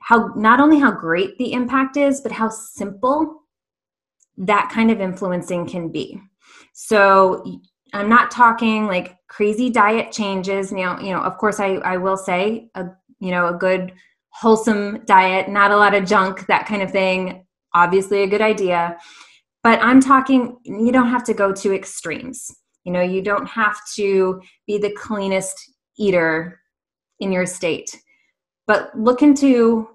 how 0.00 0.30
not 0.36 0.60
only 0.60 0.78
how 0.78 0.90
great 0.90 1.36
the 1.38 1.52
impact 1.52 1.96
is 1.96 2.20
but 2.20 2.30
how 2.30 2.48
simple 2.48 3.42
that 4.36 4.70
kind 4.72 4.90
of 4.90 5.00
influencing 5.00 5.66
can 5.66 5.90
be. 5.90 6.20
So 6.72 7.60
i'm 7.92 8.08
not 8.08 8.30
talking 8.30 8.86
like 8.86 9.16
crazy 9.28 9.70
diet 9.70 10.12
changes. 10.12 10.72
Now 10.72 10.98
you 11.00 11.12
know 11.12 11.20
of 11.20 11.38
course 11.38 11.58
i 11.60 11.74
i 11.76 11.96
will 11.96 12.16
say 12.16 12.68
a 12.74 12.86
you 13.18 13.30
know 13.30 13.48
a 13.48 13.54
good 13.54 13.92
wholesome 14.30 15.04
diet 15.06 15.48
not 15.48 15.70
a 15.70 15.76
lot 15.76 15.94
of 15.94 16.04
junk 16.04 16.46
that 16.46 16.66
kind 16.66 16.82
of 16.82 16.90
thing 16.90 17.46
obviously 17.72 18.24
a 18.24 18.26
good 18.26 18.42
idea 18.42 18.98
but 19.64 19.82
I'm 19.82 20.00
talking, 20.00 20.58
you 20.62 20.92
don't 20.92 21.08
have 21.08 21.24
to 21.24 21.34
go 21.34 21.50
to 21.50 21.74
extremes. 21.74 22.54
You 22.84 22.92
know, 22.92 23.00
you 23.00 23.22
don't 23.22 23.46
have 23.46 23.78
to 23.96 24.42
be 24.66 24.76
the 24.76 24.92
cleanest 24.92 25.58
eater 25.98 26.60
in 27.18 27.32
your 27.32 27.46
state. 27.46 27.98
But 28.66 28.90
look 28.96 29.22
into 29.22 29.88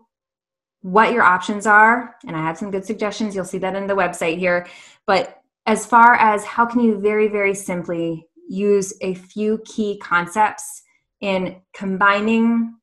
what 0.81 1.13
your 1.13 1.21
options 1.21 1.67
are. 1.67 2.15
And 2.25 2.35
I 2.35 2.41
have 2.41 2.57
some 2.57 2.71
good 2.71 2.83
suggestions. 2.83 3.35
You'll 3.35 3.45
see 3.45 3.59
that 3.59 3.75
in 3.75 3.85
the 3.85 3.95
website 3.95 4.39
here. 4.39 4.67
But 5.05 5.39
as 5.67 5.85
far 5.85 6.15
as 6.15 6.43
how 6.43 6.65
can 6.65 6.81
you 6.81 6.99
very, 6.99 7.27
very 7.27 7.53
simply 7.53 8.25
use 8.49 8.91
a 9.01 9.13
few 9.13 9.61
key 9.65 9.99
concepts 9.99 10.81
in 11.21 11.61
combining 11.75 12.75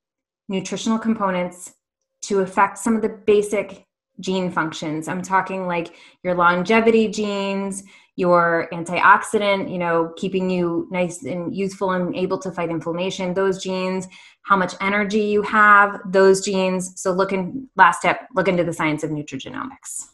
nutritional 0.48 1.00
components 1.00 1.74
to 2.22 2.40
affect 2.40 2.78
some 2.78 2.94
of 2.94 3.02
the 3.02 3.08
basic 3.08 3.85
gene 4.20 4.50
functions. 4.50 5.08
I'm 5.08 5.22
talking 5.22 5.66
like 5.66 5.94
your 6.22 6.34
longevity 6.34 7.08
genes, 7.08 7.84
your 8.16 8.68
antioxidant, 8.72 9.70
you 9.70 9.78
know, 9.78 10.12
keeping 10.16 10.48
you 10.48 10.88
nice 10.90 11.22
and 11.22 11.54
youthful 11.54 11.90
and 11.92 12.16
able 12.16 12.38
to 12.38 12.50
fight 12.50 12.70
inflammation, 12.70 13.34
those 13.34 13.62
genes, 13.62 14.08
how 14.42 14.56
much 14.56 14.74
energy 14.80 15.20
you 15.20 15.42
have, 15.42 16.00
those 16.06 16.40
genes. 16.40 17.00
So 17.00 17.12
look 17.12 17.32
in 17.32 17.68
last 17.76 17.98
step, 18.00 18.26
look 18.34 18.48
into 18.48 18.64
the 18.64 18.72
science 18.72 19.04
of 19.04 19.10
nutrigenomics. 19.10 20.08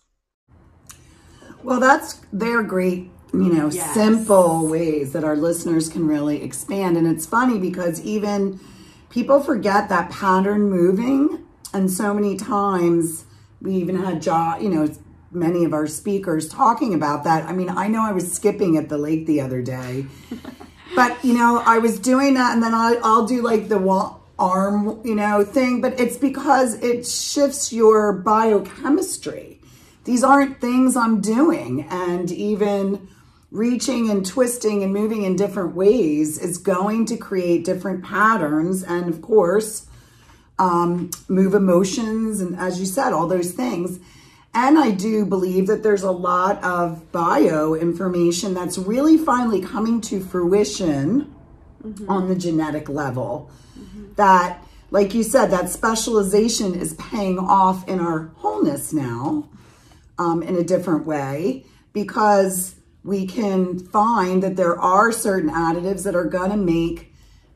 Well, 1.62 1.78
that's 1.78 2.20
they're 2.32 2.64
great, 2.64 3.08
you 3.32 3.52
know, 3.52 3.70
yes. 3.70 3.94
simple 3.94 4.66
ways 4.66 5.12
that 5.12 5.22
our 5.22 5.36
listeners 5.36 5.88
can 5.88 6.06
really 6.08 6.42
expand. 6.42 6.96
And 6.96 7.06
it's 7.06 7.24
funny 7.24 7.60
because 7.60 8.00
even 8.02 8.58
people 9.10 9.40
forget 9.40 9.88
that 9.90 10.10
pattern 10.10 10.68
moving 10.68 11.46
and 11.72 11.88
so 11.88 12.12
many 12.12 12.36
times 12.36 13.26
we 13.62 13.76
even 13.76 13.96
had 13.96 14.20
jaw, 14.20 14.58
you 14.58 14.68
know, 14.68 14.92
many 15.30 15.64
of 15.64 15.72
our 15.72 15.86
speakers 15.86 16.48
talking 16.48 16.92
about 16.92 17.24
that. 17.24 17.44
I 17.44 17.52
mean, 17.52 17.70
I 17.70 17.88
know 17.88 18.02
I 18.02 18.12
was 18.12 18.30
skipping 18.30 18.76
at 18.76 18.88
the 18.88 18.98
lake 18.98 19.26
the 19.26 19.40
other 19.40 19.62
day, 19.62 20.06
but 20.96 21.24
you 21.24 21.34
know, 21.34 21.62
I 21.64 21.78
was 21.78 21.98
doing 21.98 22.34
that 22.34 22.52
and 22.52 22.62
then 22.62 22.74
I, 22.74 22.98
I'll 23.02 23.26
do 23.26 23.40
like 23.40 23.68
the 23.68 23.78
wall, 23.78 24.22
arm, 24.38 25.00
you 25.04 25.14
know, 25.14 25.44
thing, 25.44 25.80
but 25.80 25.98
it's 25.98 26.16
because 26.16 26.74
it 26.82 27.06
shifts 27.06 27.72
your 27.72 28.12
biochemistry. 28.12 29.60
These 30.04 30.24
aren't 30.24 30.60
things 30.60 30.96
I'm 30.96 31.20
doing. 31.20 31.86
And 31.88 32.30
even 32.32 33.08
reaching 33.52 34.10
and 34.10 34.26
twisting 34.26 34.82
and 34.82 34.92
moving 34.92 35.22
in 35.22 35.36
different 35.36 35.76
ways 35.76 36.38
is 36.38 36.58
going 36.58 37.06
to 37.06 37.16
create 37.16 37.64
different 37.64 38.02
patterns. 38.02 38.82
And 38.82 39.08
of 39.08 39.22
course, 39.22 39.86
um, 40.62 41.10
move 41.26 41.54
emotions, 41.54 42.40
and 42.40 42.56
as 42.56 42.78
you 42.78 42.86
said, 42.86 43.12
all 43.12 43.26
those 43.26 43.50
things. 43.50 43.98
And 44.54 44.78
I 44.78 44.92
do 44.92 45.26
believe 45.26 45.66
that 45.66 45.82
there's 45.82 46.04
a 46.04 46.12
lot 46.12 46.62
of 46.62 47.10
bio 47.10 47.74
information 47.74 48.54
that's 48.54 48.78
really 48.78 49.18
finally 49.18 49.60
coming 49.60 50.00
to 50.02 50.20
fruition 50.20 51.34
mm-hmm. 51.84 52.08
on 52.08 52.28
the 52.28 52.36
genetic 52.36 52.88
level. 52.88 53.50
Mm-hmm. 53.76 54.12
That, 54.14 54.62
like 54.92 55.14
you 55.14 55.24
said, 55.24 55.46
that 55.46 55.68
specialization 55.68 56.76
is 56.76 56.94
paying 56.94 57.40
off 57.40 57.88
in 57.88 57.98
our 57.98 58.30
wholeness 58.36 58.92
now 58.92 59.48
um, 60.16 60.44
in 60.44 60.54
a 60.54 60.62
different 60.62 61.06
way 61.06 61.64
because 61.92 62.76
we 63.02 63.26
can 63.26 63.80
find 63.80 64.44
that 64.44 64.54
there 64.54 64.78
are 64.78 65.10
certain 65.10 65.50
additives 65.50 66.04
that 66.04 66.14
are 66.14 66.26
going 66.26 66.52
to 66.52 66.56
make 66.56 67.11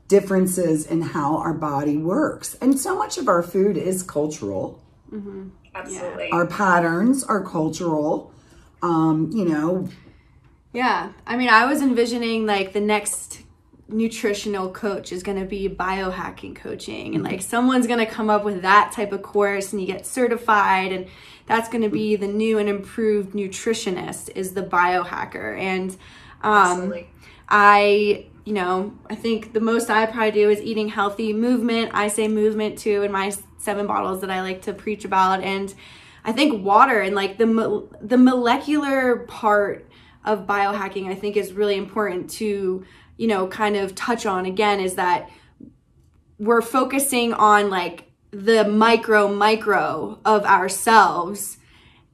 differences 0.08 0.86
in 0.86 1.02
how 1.02 1.36
our 1.36 1.54
body 1.54 1.96
works. 1.96 2.54
And 2.60 2.78
so 2.78 2.96
much 2.96 3.18
of 3.18 3.28
our 3.28 3.42
food 3.42 3.76
is 3.76 4.02
cultural. 4.02 4.82
Mm-hmm. 5.12 5.48
Absolutely. 5.74 6.30
Our 6.30 6.46
patterns 6.46 7.24
are 7.24 7.44
cultural. 7.44 8.32
Um, 8.82 9.30
you 9.32 9.44
know. 9.44 9.88
Yeah. 10.72 11.12
I 11.26 11.36
mean, 11.36 11.48
I 11.48 11.66
was 11.66 11.82
envisioning 11.82 12.46
like 12.46 12.72
the 12.72 12.80
next 12.80 13.42
nutritional 13.88 14.70
coach 14.70 15.12
is 15.12 15.22
going 15.22 15.38
to 15.38 15.44
be 15.44 15.68
biohacking 15.68 16.56
coaching 16.56 17.14
and 17.14 17.22
like 17.22 17.40
someone's 17.40 17.86
going 17.86 18.04
to 18.04 18.06
come 18.06 18.28
up 18.28 18.44
with 18.44 18.62
that 18.62 18.90
type 18.92 19.12
of 19.12 19.22
course 19.22 19.72
and 19.72 19.80
you 19.80 19.86
get 19.86 20.04
certified 20.04 20.90
and 20.90 21.06
that's 21.46 21.68
going 21.68 21.82
to 21.82 21.88
be 21.88 22.16
the 22.16 22.26
new 22.26 22.58
and 22.58 22.68
improved 22.68 23.32
nutritionist 23.32 24.28
is 24.34 24.54
the 24.54 24.62
biohacker 24.62 25.56
and 25.60 25.96
um, 26.42 26.92
i 27.48 28.26
you 28.46 28.54
know 28.54 28.96
i 29.10 29.14
think 29.14 29.52
the 29.52 29.60
most 29.60 29.90
i 29.90 30.06
probably 30.06 30.30
do 30.30 30.48
is 30.48 30.62
eating 30.62 30.88
healthy 30.88 31.34
movement 31.34 31.90
i 31.92 32.08
say 32.08 32.26
movement 32.26 32.78
too 32.78 33.02
in 33.02 33.12
my 33.12 33.30
seven 33.58 33.86
bottles 33.86 34.22
that 34.22 34.30
i 34.30 34.40
like 34.40 34.62
to 34.62 34.72
preach 34.72 35.04
about 35.04 35.42
and 35.42 35.74
i 36.24 36.32
think 36.32 36.64
water 36.64 37.00
and 37.00 37.14
like 37.14 37.36
the 37.36 37.86
the 38.00 38.16
molecular 38.16 39.18
part 39.28 39.86
of 40.24 40.46
biohacking 40.46 41.08
i 41.08 41.14
think 41.14 41.36
is 41.36 41.52
really 41.52 41.76
important 41.76 42.30
to 42.30 42.82
you 43.16 43.26
know, 43.26 43.46
kind 43.46 43.76
of 43.76 43.94
touch 43.94 44.26
on 44.26 44.46
again 44.46 44.80
is 44.80 44.94
that 44.94 45.30
we're 46.38 46.62
focusing 46.62 47.32
on 47.32 47.70
like 47.70 48.10
the 48.30 48.64
micro 48.68 49.28
micro 49.28 50.18
of 50.24 50.44
ourselves. 50.44 51.58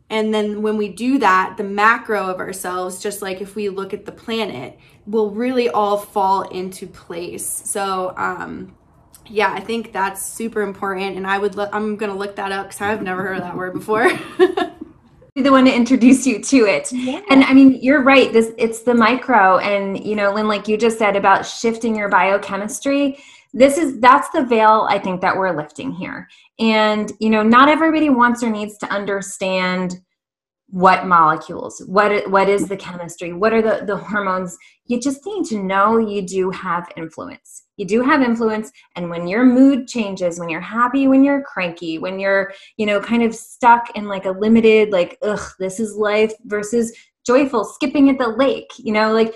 And 0.08 0.32
then 0.32 0.62
when 0.62 0.76
we 0.76 0.88
do 0.88 1.18
that, 1.18 1.56
the 1.56 1.64
macro 1.64 2.28
of 2.28 2.38
ourselves, 2.38 3.02
just 3.02 3.22
like 3.22 3.40
if 3.40 3.56
we 3.56 3.68
look 3.68 3.92
at 3.92 4.04
the 4.04 4.12
planet, 4.12 4.78
will 5.06 5.30
really 5.30 5.68
all 5.68 5.98
fall 5.98 6.42
into 6.42 6.86
place. 6.86 7.46
So, 7.46 8.14
um, 8.16 8.76
yeah, 9.26 9.52
I 9.52 9.60
think 9.60 9.92
that's 9.92 10.24
super 10.24 10.62
important. 10.62 11.16
And 11.16 11.26
I 11.26 11.38
would, 11.38 11.54
look, 11.54 11.70
I'm 11.72 11.96
going 11.96 12.10
to 12.10 12.18
look 12.18 12.36
that 12.36 12.52
up 12.52 12.66
because 12.66 12.80
I've 12.80 13.02
never 13.02 13.22
heard 13.22 13.40
that 13.42 13.56
word 13.56 13.74
before. 13.74 14.10
Be 15.34 15.40
the 15.40 15.50
one 15.50 15.64
to 15.64 15.74
introduce 15.74 16.26
you 16.26 16.42
to 16.42 16.56
it. 16.66 16.92
Yeah. 16.92 17.22
And 17.30 17.42
I 17.44 17.54
mean, 17.54 17.78
you're 17.80 18.02
right. 18.02 18.30
This 18.30 18.52
it's 18.58 18.82
the 18.82 18.92
micro, 18.92 19.56
and 19.58 20.04
you 20.04 20.14
know, 20.14 20.30
Lyn, 20.30 20.46
like 20.46 20.68
you 20.68 20.76
just 20.76 20.98
said 20.98 21.16
about 21.16 21.46
shifting 21.46 21.96
your 21.96 22.10
biochemistry. 22.10 23.16
This 23.54 23.78
is 23.78 23.98
that's 23.98 24.28
the 24.30 24.44
veil 24.44 24.86
I 24.90 24.98
think 24.98 25.22
that 25.22 25.34
we're 25.34 25.56
lifting 25.56 25.90
here. 25.90 26.28
And 26.58 27.10
you 27.18 27.30
know, 27.30 27.42
not 27.42 27.70
everybody 27.70 28.10
wants 28.10 28.42
or 28.42 28.50
needs 28.50 28.76
to 28.78 28.86
understand 28.88 30.02
what 30.72 31.06
molecules 31.06 31.82
what 31.86 32.30
what 32.30 32.48
is 32.48 32.66
the 32.66 32.76
chemistry 32.78 33.34
what 33.34 33.52
are 33.52 33.60
the 33.60 33.84
the 33.84 33.96
hormones? 33.96 34.56
You 34.86 34.98
just 34.98 35.20
need 35.26 35.44
to 35.46 35.62
know 35.62 35.98
you 35.98 36.22
do 36.22 36.50
have 36.50 36.88
influence. 36.96 37.64
You 37.76 37.84
do 37.84 38.00
have 38.02 38.22
influence 38.22 38.72
and 38.96 39.10
when 39.10 39.26
your 39.26 39.44
mood 39.44 39.86
changes 39.86 40.40
when 40.40 40.48
you're 40.48 40.62
happy 40.62 41.08
when 41.08 41.24
you're 41.24 41.42
cranky 41.42 41.98
when 41.98 42.18
you're 42.18 42.54
you 42.78 42.86
know 42.86 43.00
kind 43.00 43.22
of 43.22 43.34
stuck 43.34 43.94
in 43.96 44.08
like 44.08 44.24
a 44.24 44.30
limited 44.30 44.92
like 44.92 45.18
ugh 45.20 45.46
this 45.58 45.78
is 45.78 45.94
life 45.94 46.32
versus 46.44 46.90
joyful 47.26 47.64
skipping 47.64 48.08
at 48.08 48.18
the 48.18 48.28
lake 48.28 48.72
you 48.78 48.92
know 48.92 49.12
like 49.12 49.34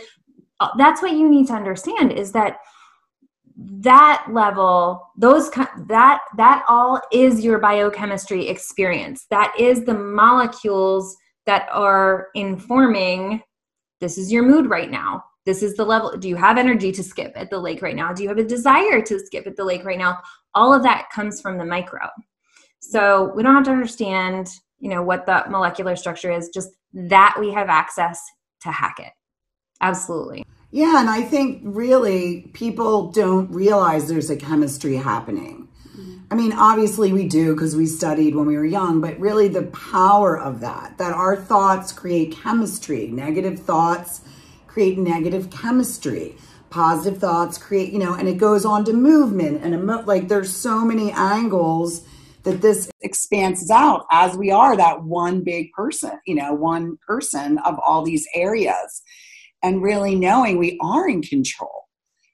uh, 0.61 0.71
that's 0.79 1.03
what 1.03 1.13
you 1.13 1.29
need 1.29 1.49
to 1.49 1.53
understand 1.53 2.13
is 2.13 2.33
that 2.33 2.59
that 3.59 4.27
level 4.31 5.03
those 5.17 5.51
that 5.51 6.21
that 6.37 6.65
all 6.69 7.01
is 7.11 7.45
your 7.45 7.59
biochemistry 7.59 8.49
experience. 8.49 9.27
That 9.31 9.55
is 9.59 9.85
the 9.85 9.95
molecules 9.95 11.17
that 11.47 11.69
are 11.73 12.29
informing 12.35 13.43
this 14.01 14.19
is 14.19 14.31
your 14.31 14.43
mood 14.43 14.69
right 14.69 14.91
now. 14.91 15.25
This 15.47 15.63
is 15.63 15.75
the 15.75 15.85
level. 15.85 16.17
Do 16.17 16.29
you 16.29 16.37
have 16.37 16.59
energy 16.59 16.93
to 16.93 17.03
skip 17.03 17.33
at 17.37 17.51
the 17.51 17.59
lake 17.59 17.81
right 17.81 17.97
now? 17.97 18.13
Do 18.13 18.23
you 18.23 18.29
have 18.29 18.39
a 18.39 18.45
desire 18.45 19.01
to 19.03 19.19
skip 19.19 19.47
at 19.47 19.57
the 19.57 19.65
lake 19.65 19.85
right 19.85 19.99
now? 19.99 20.19
All 20.55 20.75
of 20.75 20.83
that 20.83 21.09
comes 21.15 21.41
from 21.41 21.57
the 21.57 21.65
micro. 21.65 22.09
So 22.81 23.33
we 23.35 23.43
don't 23.43 23.55
have 23.55 23.65
to 23.65 23.71
understand, 23.71 24.49
you 24.81 24.91
know, 24.91 25.03
what 25.03 25.25
the 25.25 25.45
molecular 25.49 25.97
structure 25.97 26.31
is, 26.31 26.51
just 26.51 26.71
that 26.93 27.37
we 27.39 27.53
have 27.53 27.69
access 27.69 28.21
to 28.63 28.71
hack 28.71 28.97
it. 28.99 29.13
Absolutely. 29.81 30.45
Yeah, 30.71 31.01
and 31.01 31.09
I 31.09 31.23
think 31.23 31.63
really 31.65 32.51
people 32.53 33.13
don't 33.13 33.51
realize 33.51 34.09
there's 34.09 34.31
a 34.31 34.37
chemistry 34.37 34.97
happening. 34.97 35.66
I 36.29 36.35
mean, 36.35 36.53
obviously 36.53 37.13
we 37.13 37.29
do 37.29 37.55
because 37.55 37.77
we 37.77 37.87
studied 37.87 38.35
when 38.35 38.47
we 38.47 38.57
were 38.57 38.65
young, 38.65 39.01
but 39.01 39.19
really 39.21 39.47
the 39.47 39.63
power 39.65 40.37
of 40.37 40.59
that, 40.61 40.99
that 40.99 41.13
our 41.13 41.37
thoughts 41.37 41.93
create 41.93 42.37
chemistry. 42.37 43.07
Negative 43.07 43.59
thoughts 43.59 44.23
create 44.67 44.99
negative 44.99 45.51
chemistry. 45.51 46.37
Positive 46.69 47.21
thoughts 47.21 47.59
create, 47.59 47.93
you 47.93 48.01
know, 48.01 48.15
and 48.15 48.29
it 48.29 48.39
goes 48.39 48.65
on 48.65 48.85
to 48.87 48.93
movement 48.93 49.63
and 49.63 49.73
emo- 49.73 50.03
like 50.03 50.27
there's 50.27 50.55
so 50.55 50.85
many 50.85 51.13
angles 51.13 52.05
that 52.43 52.61
this 52.61 52.91
expands 53.03 53.71
out 53.71 54.05
as 54.11 54.37
we 54.37 54.51
are 54.51 54.77
that 54.77 55.05
one 55.05 55.45
big 55.45 55.71
person, 55.73 56.19
you 56.27 56.35
know, 56.35 56.53
one 56.53 56.99
person 57.07 57.59
of 57.59 57.79
all 57.79 58.05
these 58.05 58.27
areas. 58.35 59.03
And 59.63 59.83
really 59.83 60.17
knowing 60.17 60.59
we 60.59 60.77
are 60.83 61.09
in 61.09 61.23
control 61.23 61.86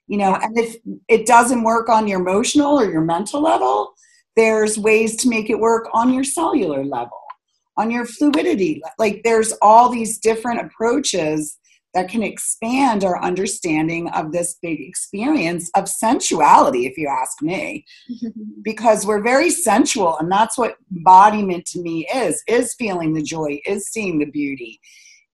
you 0.07 0.17
know 0.17 0.35
and 0.35 0.57
if 0.57 0.75
it 1.07 1.25
doesn't 1.25 1.63
work 1.63 1.89
on 1.89 2.07
your 2.07 2.19
emotional 2.19 2.79
or 2.79 2.91
your 2.91 3.01
mental 3.01 3.41
level 3.41 3.93
there's 4.35 4.77
ways 4.77 5.15
to 5.15 5.29
make 5.29 5.49
it 5.49 5.59
work 5.59 5.87
on 5.93 6.13
your 6.13 6.23
cellular 6.23 6.83
level 6.83 7.19
on 7.77 7.89
your 7.89 8.05
fluidity 8.05 8.81
like 8.99 9.21
there's 9.23 9.53
all 9.61 9.89
these 9.89 10.19
different 10.19 10.59
approaches 10.61 11.57
that 11.93 12.09
can 12.09 12.23
expand 12.23 13.03
our 13.03 13.21
understanding 13.21 14.09
of 14.09 14.31
this 14.31 14.57
big 14.63 14.81
experience 14.81 15.69
of 15.75 15.87
sensuality 15.87 16.87
if 16.87 16.97
you 16.97 17.07
ask 17.07 17.41
me 17.41 17.85
because 18.63 19.05
we're 19.05 19.21
very 19.21 19.49
sensual 19.49 20.17
and 20.19 20.31
that's 20.31 20.57
what 20.57 20.77
embodiment 20.95 21.65
to 21.65 21.81
me 21.81 22.07
is 22.13 22.43
is 22.47 22.75
feeling 22.75 23.13
the 23.13 23.21
joy 23.21 23.59
is 23.65 23.87
seeing 23.87 24.19
the 24.19 24.25
beauty 24.25 24.79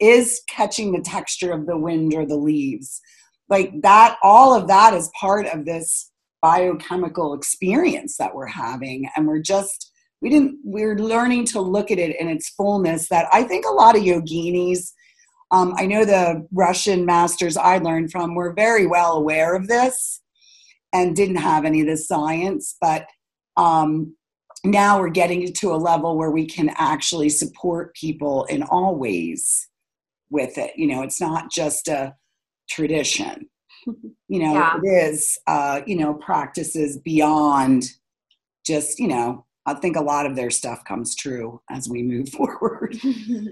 is 0.01 0.43
catching 0.49 0.93
the 0.93 1.01
texture 1.01 1.53
of 1.53 1.67
the 1.67 1.77
wind 1.77 2.15
or 2.15 2.25
the 2.25 2.37
leaves 2.37 3.01
like 3.49 3.73
that 3.83 4.17
all 4.23 4.55
of 4.55 4.69
that 4.69 4.95
is 4.95 5.11
part 5.19 5.47
of 5.47 5.65
this 5.65 6.11
biochemical 6.43 7.35
experience 7.35 8.17
that 8.17 8.35
we're 8.35 8.47
having. 8.47 9.09
And 9.17 9.27
we're 9.27 9.43
just 9.43 9.93
we 10.21 10.31
didn't 10.31 10.59
we're 10.65 10.99
learning 10.99 11.45
to 11.47 11.61
look 11.61 11.91
at 11.91 11.99
it 11.99 12.19
in 12.19 12.29
its 12.29 12.51
fullness 12.51 13.09
that 13.09 13.29
i 13.33 13.45
think 13.45 13.65
a 13.65 13.73
lot 13.73 13.97
of 13.97 14.03
yoginis 14.03 14.91
um, 15.53 15.75
i 15.79 15.87
know 15.87 16.05
the 16.05 16.45
russian 16.53 17.07
masters 17.07 17.57
i 17.57 17.79
learned 17.79 18.11
from 18.11 18.35
were 18.35 18.53
very 18.53 18.85
well 18.85 19.13
aware 19.13 19.55
of 19.55 19.69
this 19.69 20.21
and 20.93 21.15
didn't 21.15 21.37
have 21.37 21.65
any 21.65 21.83
of 21.83 21.87
the 21.87 21.97
science 21.97 22.77
but 22.81 23.07
um, 23.57 24.15
now 24.65 24.99
we're 24.99 25.09
getting 25.09 25.53
to 25.53 25.73
a 25.73 25.77
level 25.77 26.17
where 26.17 26.31
we 26.31 26.47
can 26.47 26.71
actually 26.77 27.29
support 27.29 27.95
people 27.95 28.45
in 28.45 28.63
all 28.65 28.97
ways 28.97 29.69
with 30.31 30.59
it. 30.59 30.73
You 30.77 30.87
know 30.87 31.03
it's 31.03 31.21
not 31.21 31.51
just 31.51 31.89
a 31.89 32.15
tradition. 32.69 33.49
You 34.31 34.41
know, 34.41 34.53
yeah. 34.53 34.77
it 34.77 34.87
is, 34.87 35.39
uh, 35.47 35.81
you 35.87 35.97
know, 35.97 36.13
practices 36.13 36.99
beyond 36.99 37.85
just, 38.63 38.99
you 38.99 39.09
know, 39.09 39.47
I 39.69 39.75
think 39.75 39.97
a 39.97 40.01
lot 40.01 40.25
of 40.25 40.35
their 40.35 40.51
stuff 40.51 40.83
comes 40.85 41.15
true 41.15 41.61
as 41.71 41.91
we 41.91 42.03
move 42.03 42.29
forward. 42.39 42.97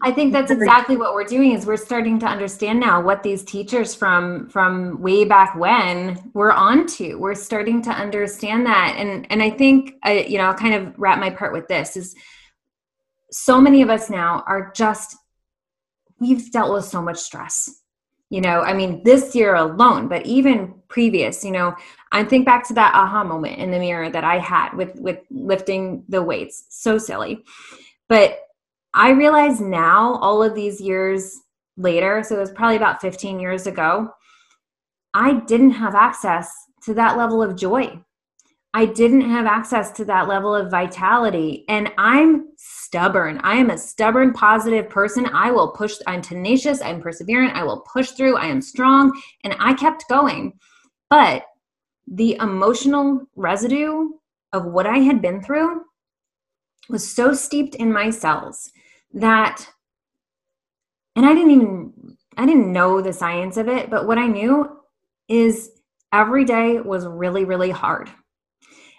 I 0.02 0.10
think 0.10 0.32
that's 0.32 0.50
exactly 0.50 0.96
what 0.96 1.12
we're 1.12 1.24
doing 1.24 1.52
is 1.52 1.66
we're 1.66 1.76
starting 1.76 2.18
to 2.20 2.26
understand 2.26 2.80
now 2.80 3.02
what 3.02 3.22
these 3.22 3.44
teachers 3.44 3.94
from 3.94 4.48
from 4.48 5.00
way 5.02 5.26
back 5.26 5.54
when 5.54 6.30
were 6.32 6.52
onto. 6.52 7.18
We're 7.18 7.34
starting 7.34 7.82
to 7.82 7.90
understand 7.90 8.64
that 8.64 8.96
and 8.96 9.26
and 9.30 9.42
I 9.42 9.50
think 9.50 9.94
I 10.02 10.20
you 10.20 10.38
know, 10.38 10.44
I'll 10.44 10.54
kind 10.54 10.74
of 10.74 10.94
wrap 10.98 11.18
my 11.18 11.28
part 11.28 11.52
with 11.52 11.68
this 11.68 11.98
is 11.98 12.14
so 13.30 13.60
many 13.60 13.82
of 13.82 13.90
us 13.90 14.08
now 14.08 14.42
are 14.46 14.72
just 14.74 15.16
we've 16.18 16.50
dealt 16.50 16.72
with 16.72 16.86
so 16.86 17.02
much 17.02 17.18
stress 17.18 17.82
you 18.30 18.40
know 18.40 18.60
i 18.62 18.72
mean 18.72 19.02
this 19.04 19.34
year 19.34 19.54
alone 19.54 20.08
but 20.08 20.24
even 20.26 20.74
previous 20.88 21.44
you 21.44 21.50
know 21.50 21.74
i 22.12 22.24
think 22.24 22.44
back 22.44 22.66
to 22.66 22.74
that 22.74 22.94
aha 22.94 23.22
moment 23.22 23.58
in 23.58 23.70
the 23.70 23.78
mirror 23.78 24.10
that 24.10 24.24
i 24.24 24.38
had 24.38 24.72
with 24.74 24.94
with 25.00 25.20
lifting 25.30 26.04
the 26.08 26.22
weights. 26.22 26.64
So 26.70 26.98
silly. 26.98 27.44
But 28.08 28.40
i 28.94 29.10
realize 29.10 29.60
now 29.60 30.14
all 30.16 30.42
of 30.42 30.54
these 30.54 30.80
years 30.80 31.40
later 31.76 32.22
so 32.22 32.36
it 32.36 32.40
was 32.40 32.52
probably 32.52 32.76
about 32.76 33.00
15 33.00 33.38
years 33.38 33.66
ago 33.66 34.10
i 35.12 35.34
didn't 35.46 35.72
have 35.72 35.94
access 35.94 36.50
to 36.82 36.94
that 36.94 37.16
level 37.16 37.42
of 37.42 37.56
joy 37.56 38.00
I 38.76 38.84
didn't 38.84 39.22
have 39.22 39.46
access 39.46 39.90
to 39.92 40.04
that 40.04 40.28
level 40.28 40.54
of 40.54 40.70
vitality. 40.70 41.64
And 41.66 41.90
I'm 41.96 42.48
stubborn. 42.58 43.40
I 43.42 43.54
am 43.54 43.70
a 43.70 43.78
stubborn, 43.78 44.34
positive 44.34 44.90
person. 44.90 45.30
I 45.32 45.50
will 45.50 45.70
push, 45.70 45.94
I'm 46.06 46.20
tenacious, 46.20 46.82
I'm 46.82 47.00
perseverant, 47.00 47.54
I 47.54 47.64
will 47.64 47.80
push 47.90 48.10
through, 48.10 48.36
I 48.36 48.44
am 48.48 48.60
strong. 48.60 49.18
And 49.44 49.56
I 49.58 49.72
kept 49.72 50.10
going. 50.10 50.58
But 51.08 51.46
the 52.06 52.36
emotional 52.38 53.22
residue 53.34 54.10
of 54.52 54.66
what 54.66 54.86
I 54.86 54.98
had 54.98 55.22
been 55.22 55.42
through 55.42 55.80
was 56.90 57.10
so 57.10 57.32
steeped 57.32 57.76
in 57.76 57.90
my 57.90 58.10
cells 58.10 58.72
that, 59.14 59.66
and 61.16 61.24
I 61.24 61.32
didn't 61.32 61.50
even 61.52 62.16
I 62.36 62.44
didn't 62.44 62.70
know 62.70 63.00
the 63.00 63.14
science 63.14 63.56
of 63.56 63.68
it, 63.68 63.88
but 63.88 64.06
what 64.06 64.18
I 64.18 64.26
knew 64.26 64.68
is 65.28 65.70
every 66.12 66.44
day 66.44 66.78
was 66.78 67.06
really, 67.06 67.46
really 67.46 67.70
hard. 67.70 68.10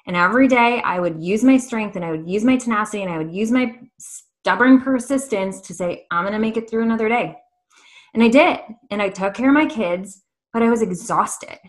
And 0.08 0.16
every 0.16 0.48
day 0.48 0.82
I 0.84 1.00
would 1.00 1.22
use 1.22 1.44
my 1.44 1.58
strength 1.58 1.96
and 1.96 2.04
I 2.04 2.12
would 2.12 2.28
use 2.28 2.44
my 2.44 2.58
tenacity 2.58 3.04
and 3.04 3.12
I 3.12 3.18
would 3.18 3.32
use 3.32 3.52
my 3.52 3.78
stubborn 4.00 4.82
persistence 4.82 5.60
to 5.62 5.74
say, 5.74 6.06
I'm 6.10 6.24
going 6.24 6.34
to 6.34 6.40
make 6.40 6.58
it 6.58 6.70
through 6.70 6.84
another 6.84 7.10
day. 7.10 7.36
And 8.14 8.24
I 8.24 8.30
did. 8.30 8.60
And 8.90 9.02
I 9.02 9.10
took 9.10 9.34
care 9.34 9.50
of 9.50 9.54
my 9.54 9.66
kids, 9.66 10.24
but 10.54 10.64
I 10.64 10.70
was 10.70 10.82
exhausted. 10.82 11.60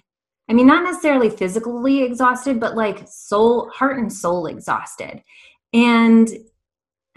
I 0.49 0.55
mean, 0.55 0.67
not 0.67 0.85
necessarily 0.85 1.29
physically 1.29 2.03
exhausted, 2.03 2.59
but 2.61 2.77
like 2.77 3.07
soul, 3.07 3.71
heart 3.71 3.99
and 3.99 4.11
soul 4.11 4.47
exhausted. 4.47 5.23
And 5.75 6.29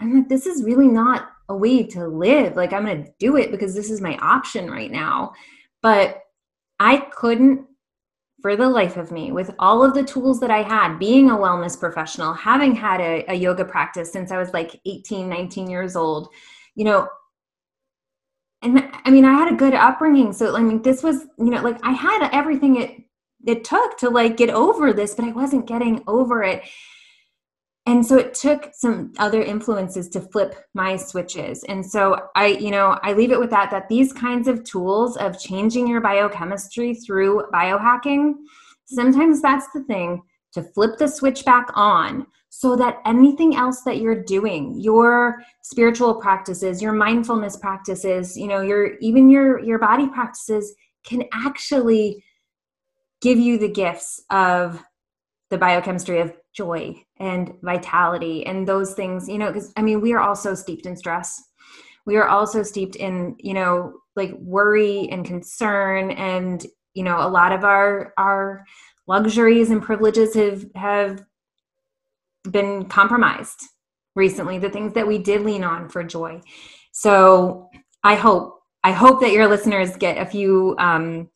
I'm 0.00 0.16
like, 0.16 0.28
this 0.28 0.46
is 0.46 0.64
really 0.64 0.88
not 0.88 1.28
a 1.48 1.56
way 1.56 1.84
to 1.84 2.06
live. 2.06 2.56
Like, 2.56 2.72
I'm 2.72 2.84
going 2.84 3.04
to 3.04 3.10
do 3.18 3.36
it 3.36 3.50
because 3.50 3.74
this 3.74 3.90
is 3.90 4.00
my 4.00 4.16
option 4.18 4.70
right 4.70 4.90
now. 4.90 5.32
But 5.80 6.20
I 6.78 6.98
couldn't, 6.98 7.66
for 8.42 8.56
the 8.56 8.68
life 8.68 8.96
of 8.96 9.12
me, 9.12 9.32
with 9.32 9.54
all 9.58 9.84
of 9.84 9.94
the 9.94 10.02
tools 10.02 10.40
that 10.40 10.50
I 10.50 10.62
had, 10.62 10.98
being 10.98 11.30
a 11.30 11.36
wellness 11.36 11.78
professional, 11.78 12.34
having 12.34 12.74
had 12.74 13.00
a, 13.00 13.24
a 13.30 13.34
yoga 13.34 13.64
practice 13.64 14.12
since 14.12 14.32
I 14.32 14.38
was 14.38 14.52
like 14.52 14.80
18, 14.84 15.28
19 15.28 15.70
years 15.70 15.96
old, 15.96 16.28
you 16.74 16.84
know, 16.84 17.08
and 18.62 18.88
I 19.04 19.10
mean, 19.10 19.24
I 19.24 19.32
had 19.32 19.52
a 19.52 19.56
good 19.56 19.74
upbringing. 19.74 20.32
So, 20.32 20.56
I 20.56 20.60
mean, 20.60 20.82
this 20.82 21.02
was, 21.02 21.22
you 21.38 21.50
know, 21.50 21.62
like 21.62 21.78
I 21.82 21.92
had 21.92 22.28
everything 22.32 22.76
it 22.76 23.02
it 23.44 23.64
took 23.64 23.98
to 23.98 24.08
like 24.08 24.36
get 24.36 24.50
over 24.50 24.92
this, 24.92 25.14
but 25.14 25.24
I 25.24 25.32
wasn't 25.32 25.66
getting 25.66 26.02
over 26.06 26.42
it 26.42 26.62
and 27.86 28.06
so 28.06 28.16
it 28.16 28.32
took 28.34 28.70
some 28.74 29.12
other 29.18 29.42
influences 29.42 30.08
to 30.10 30.20
flip 30.20 30.54
my 30.72 30.96
switches. 30.96 31.64
And 31.64 31.84
so 31.84 32.28
i 32.34 32.46
you 32.46 32.70
know 32.70 32.98
i 33.02 33.12
leave 33.12 33.32
it 33.32 33.40
with 33.40 33.50
that 33.50 33.70
that 33.70 33.88
these 33.88 34.12
kinds 34.12 34.48
of 34.48 34.64
tools 34.64 35.16
of 35.16 35.38
changing 35.38 35.86
your 35.88 36.00
biochemistry 36.00 36.94
through 36.94 37.44
biohacking 37.52 38.34
sometimes 38.86 39.40
that's 39.40 39.66
the 39.74 39.82
thing 39.84 40.22
to 40.52 40.62
flip 40.62 40.98
the 40.98 41.08
switch 41.08 41.44
back 41.44 41.68
on 41.74 42.26
so 42.50 42.76
that 42.76 42.98
anything 43.06 43.56
else 43.56 43.80
that 43.82 43.98
you're 43.98 44.22
doing 44.22 44.78
your 44.78 45.42
spiritual 45.62 46.14
practices 46.14 46.82
your 46.82 46.92
mindfulness 46.92 47.56
practices 47.56 48.36
you 48.36 48.46
know 48.46 48.60
your 48.60 48.96
even 48.98 49.30
your 49.30 49.58
your 49.60 49.78
body 49.78 50.06
practices 50.08 50.74
can 51.04 51.24
actually 51.32 52.22
give 53.20 53.38
you 53.38 53.58
the 53.58 53.68
gifts 53.68 54.22
of 54.30 54.82
the 55.50 55.58
biochemistry 55.58 56.20
of 56.20 56.32
joy 56.52 56.94
and 57.18 57.54
vitality 57.62 58.44
and 58.46 58.66
those 58.66 58.94
things 58.94 59.28
you 59.28 59.38
know 59.38 59.48
because 59.48 59.72
i 59.76 59.82
mean 59.82 60.00
we 60.00 60.12
are 60.12 60.20
also 60.20 60.54
steeped 60.54 60.86
in 60.86 60.96
stress. 60.96 61.42
We 62.04 62.16
are 62.16 62.26
also 62.26 62.62
steeped 62.62 62.96
in 62.96 63.36
you 63.38 63.54
know 63.54 63.94
like 64.16 64.32
worry 64.38 65.08
and 65.10 65.24
concern 65.24 66.10
and 66.10 66.64
you 66.94 67.04
know 67.04 67.18
a 67.20 67.28
lot 67.28 67.52
of 67.52 67.64
our 67.64 68.12
our 68.18 68.64
luxuries 69.06 69.70
and 69.70 69.82
privileges 69.82 70.34
have 70.34 70.66
have 70.74 71.24
been 72.50 72.86
compromised 72.86 73.60
recently 74.14 74.58
the 74.58 74.70
things 74.70 74.94
that 74.94 75.06
we 75.06 75.18
did 75.18 75.42
lean 75.42 75.64
on 75.64 75.88
for 75.88 76.02
joy. 76.02 76.40
So 76.92 77.70
i 78.04 78.14
hope 78.16 78.60
i 78.84 78.92
hope 78.92 79.20
that 79.20 79.32
your 79.32 79.46
listeners 79.46 79.96
get 79.96 80.18
a 80.18 80.26
few 80.26 80.74
um, 80.78 81.30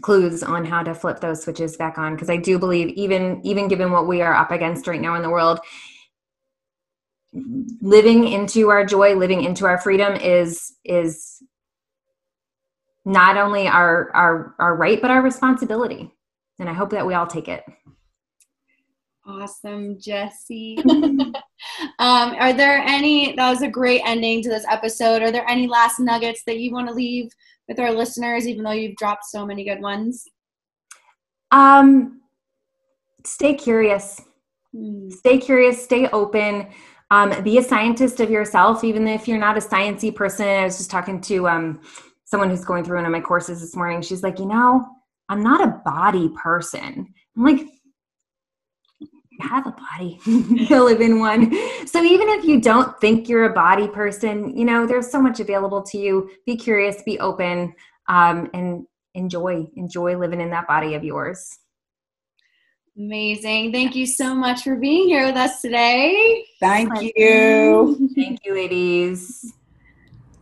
clues 0.00 0.42
on 0.42 0.64
how 0.64 0.82
to 0.82 0.94
flip 0.94 1.20
those 1.20 1.42
switches 1.42 1.76
back 1.76 1.98
on. 1.98 2.14
Because 2.14 2.30
i 2.30 2.36
do 2.36 2.58
believe 2.58 2.88
even 2.88 3.40
even 3.44 3.68
given 3.68 3.92
what 3.92 4.06
we 4.06 4.22
are 4.22 4.34
up 4.34 4.50
against 4.50 4.86
right 4.86 5.00
now 5.00 5.14
in 5.14 5.22
the 5.22 5.30
world 5.30 5.60
living 7.80 8.28
into 8.28 8.68
our 8.68 8.84
joy 8.84 9.14
living 9.14 9.42
into 9.42 9.64
our 9.64 9.78
freedom 9.78 10.14
is 10.14 10.74
is 10.84 11.42
not 13.04 13.36
only 13.36 13.66
our 13.66 14.10
our 14.14 14.54
our 14.58 14.76
right 14.76 15.00
but 15.00 15.10
our 15.10 15.22
responsibility. 15.22 16.12
And 16.58 16.68
i 16.68 16.72
hope 16.72 16.90
that 16.90 17.06
we 17.06 17.14
all 17.14 17.26
take 17.26 17.48
it. 17.48 17.64
Awesome 19.26 19.98
Jessie. 20.00 20.78
Um, 22.00 22.34
are 22.40 22.52
there 22.52 22.78
any 22.78 23.36
that 23.36 23.48
was 23.48 23.62
a 23.62 23.68
great 23.68 24.02
ending 24.04 24.42
to 24.42 24.48
this 24.48 24.64
episode. 24.68 25.22
Are 25.22 25.30
there 25.30 25.48
any 25.48 25.68
last 25.68 26.00
nuggets 26.00 26.42
that 26.44 26.58
you 26.58 26.72
want 26.72 26.88
to 26.88 26.94
leave 26.94 27.30
with 27.68 27.78
our 27.78 27.92
listeners, 27.92 28.46
even 28.46 28.64
though 28.64 28.72
you've 28.72 28.96
dropped 28.96 29.24
so 29.24 29.46
many 29.46 29.64
good 29.64 29.80
ones? 29.80 30.24
Um, 31.50 32.20
stay 33.24 33.54
curious. 33.54 34.20
Hmm. 34.74 35.10
Stay 35.10 35.38
curious. 35.38 35.82
Stay 35.82 36.08
open. 36.08 36.68
Um, 37.10 37.42
be 37.42 37.58
a 37.58 37.62
scientist 37.62 38.20
of 38.20 38.30
yourself, 38.30 38.84
even 38.84 39.06
if 39.06 39.28
you're 39.28 39.38
not 39.38 39.58
a 39.58 39.60
sciencey 39.60 40.14
person. 40.14 40.46
I 40.46 40.64
was 40.64 40.78
just 40.78 40.90
talking 40.90 41.20
to 41.22 41.46
um, 41.46 41.80
someone 42.24 42.48
who's 42.48 42.64
going 42.64 42.84
through 42.84 42.96
one 42.96 43.06
of 43.06 43.12
my 43.12 43.20
courses 43.20 43.60
this 43.60 43.76
morning. 43.76 44.00
She's 44.00 44.22
like, 44.22 44.38
you 44.38 44.46
know, 44.46 44.86
I'm 45.28 45.42
not 45.42 45.62
a 45.62 45.80
body 45.84 46.30
person. 46.42 47.06
I'm 47.36 47.44
like, 47.44 47.66
have 49.42 49.66
a 49.66 49.72
body 49.72 50.18
to 50.68 50.82
live 50.82 51.00
in 51.00 51.18
one. 51.18 51.50
So 51.86 52.02
even 52.02 52.28
if 52.30 52.44
you 52.44 52.60
don't 52.60 52.98
think 53.00 53.28
you're 53.28 53.44
a 53.44 53.52
body 53.52 53.88
person, 53.88 54.56
you 54.56 54.64
know, 54.64 54.86
there's 54.86 55.10
so 55.10 55.20
much 55.20 55.40
available 55.40 55.82
to 55.82 55.98
you. 55.98 56.30
Be 56.46 56.56
curious, 56.56 57.02
be 57.02 57.18
open, 57.20 57.74
um, 58.08 58.50
and 58.54 58.86
enjoy, 59.14 59.66
enjoy 59.76 60.16
living 60.16 60.40
in 60.40 60.50
that 60.50 60.66
body 60.66 60.94
of 60.94 61.04
yours. 61.04 61.58
Amazing. 62.96 63.72
Thank 63.72 63.94
you 63.94 64.06
so 64.06 64.34
much 64.34 64.62
for 64.64 64.76
being 64.76 65.08
here 65.08 65.26
with 65.26 65.36
us 65.36 65.62
today. 65.62 66.44
Thank 66.60 66.90
you. 67.00 68.10
Thank 68.14 68.44
you, 68.44 68.54
ladies. 68.54 69.54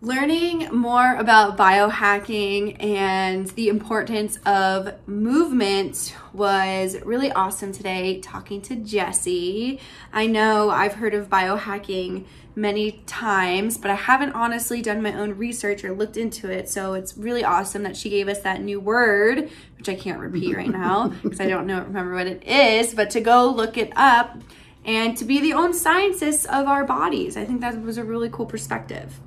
Learning 0.03 0.67
more 0.75 1.15
about 1.17 1.59
biohacking 1.59 2.83
and 2.83 3.49
the 3.49 3.69
importance 3.69 4.39
of 4.47 4.95
movement 5.07 6.17
was 6.33 6.99
really 7.03 7.31
awesome 7.33 7.71
today 7.71 8.19
talking 8.21 8.63
to 8.63 8.77
Jessie. 8.77 9.79
I 10.11 10.27
know 10.27 10.71
I've 10.71 10.95
heard 10.95 11.13
of 11.13 11.29
biohacking 11.29 12.25
many 12.57 12.93
times, 13.05 13.77
but 13.77 13.91
I 13.91 13.95
haven't 13.95 14.33
honestly 14.33 14.81
done 14.81 15.03
my 15.03 15.13
own 15.13 15.37
research 15.37 15.85
or 15.85 15.93
looked 15.93 16.17
into 16.17 16.51
it. 16.51 16.71
So 16.71 16.95
it's 16.95 17.19
really 17.19 17.45
awesome 17.45 17.83
that 17.83 17.95
she 17.95 18.09
gave 18.09 18.27
us 18.27 18.41
that 18.41 18.63
new 18.63 18.81
word, 18.81 19.51
which 19.77 19.91
I 19.91 19.97
can't 19.97 20.19
repeat 20.19 20.57
right 20.57 20.71
now 20.71 21.09
because 21.23 21.41
I 21.41 21.47
don't 21.47 21.67
know 21.67 21.83
remember 21.83 22.15
what 22.15 22.27
it 22.27 22.43
is, 22.45 22.95
but 22.95 23.11
to 23.11 23.21
go 23.21 23.51
look 23.51 23.77
it 23.77 23.93
up 23.97 24.39
and 24.83 25.15
to 25.19 25.27
be 25.27 25.41
the 25.41 25.53
own 25.53 25.75
scientists 25.75 26.47
of 26.47 26.67
our 26.67 26.87
bodies. 26.87 27.37
I 27.37 27.45
think 27.45 27.61
that 27.61 27.83
was 27.83 27.99
a 27.99 28.05
really 28.05 28.31
cool 28.31 28.47
perspective. 28.47 29.21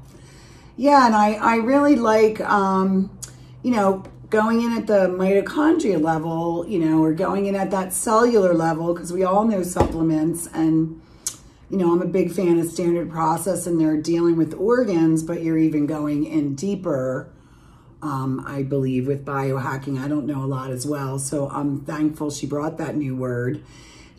Yeah, 0.75 1.05
and 1.05 1.15
I, 1.15 1.33
I 1.33 1.55
really 1.57 1.95
like, 1.95 2.41
um, 2.41 3.15
you 3.61 3.71
know, 3.71 4.03
going 4.29 4.61
in 4.61 4.75
at 4.75 4.87
the 4.87 5.07
mitochondria 5.07 6.01
level, 6.01 6.65
you 6.67 6.79
know, 6.79 7.03
or 7.03 7.13
going 7.13 7.45
in 7.45 7.55
at 7.55 7.69
that 7.69 7.93
cellular 7.93 8.55
level, 8.55 8.93
because 8.93 9.13
we 9.13 9.23
all 9.23 9.45
know 9.45 9.61
supplements. 9.61 10.49
And, 10.51 10.99
you 11.69 11.77
know, 11.77 11.91
I'm 11.91 12.01
a 12.01 12.07
big 12.07 12.31
fan 12.31 12.57
of 12.57 12.67
standard 12.67 13.11
process 13.11 13.67
and 13.67 13.79
they're 13.79 14.01
dealing 14.01 14.35
with 14.35 14.55
organs, 14.55 15.21
but 15.21 15.43
you're 15.43 15.59
even 15.59 15.85
going 15.85 16.25
in 16.25 16.55
deeper, 16.55 17.29
um, 18.01 18.43
I 18.47 18.63
believe, 18.63 19.05
with 19.05 19.23
biohacking. 19.23 19.99
I 19.99 20.07
don't 20.07 20.25
know 20.25 20.43
a 20.43 20.47
lot 20.47 20.71
as 20.71 20.87
well. 20.87 21.19
So 21.19 21.49
I'm 21.49 21.81
thankful 21.81 22.31
she 22.31 22.47
brought 22.47 22.79
that 22.79 22.95
new 22.95 23.15
word. 23.15 23.63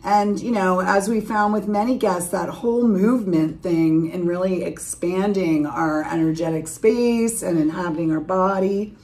And, 0.05 0.39
you 0.39 0.51
know, 0.51 0.81
as 0.81 1.09
we 1.09 1.19
found 1.19 1.51
with 1.51 1.67
many 1.67 1.97
guests, 1.97 2.29
that 2.29 2.47
whole 2.47 2.87
movement 2.87 3.63
thing 3.63 4.11
and 4.13 4.27
really 4.27 4.63
expanding 4.63 5.65
our 5.65 6.03
energetic 6.03 6.67
space 6.67 7.41
and 7.41 7.57
inhabiting 7.57 8.11
our 8.11 8.19
body. 8.19 8.95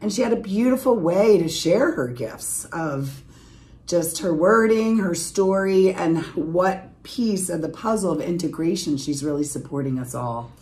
And 0.00 0.12
she 0.12 0.22
had 0.22 0.32
a 0.32 0.36
beautiful 0.36 0.94
way 0.94 1.36
to 1.38 1.48
share 1.48 1.90
her 1.92 2.06
gifts 2.06 2.64
of 2.66 3.24
just 3.88 4.20
her 4.20 4.32
wording, 4.32 4.98
her 4.98 5.16
story, 5.16 5.92
and 5.92 6.22
what 6.36 7.02
piece 7.02 7.48
of 7.48 7.60
the 7.60 7.68
puzzle 7.68 8.12
of 8.12 8.20
integration 8.20 8.96
she's 8.96 9.24
really 9.24 9.44
supporting 9.44 9.98
us 9.98 10.14
all 10.14 10.52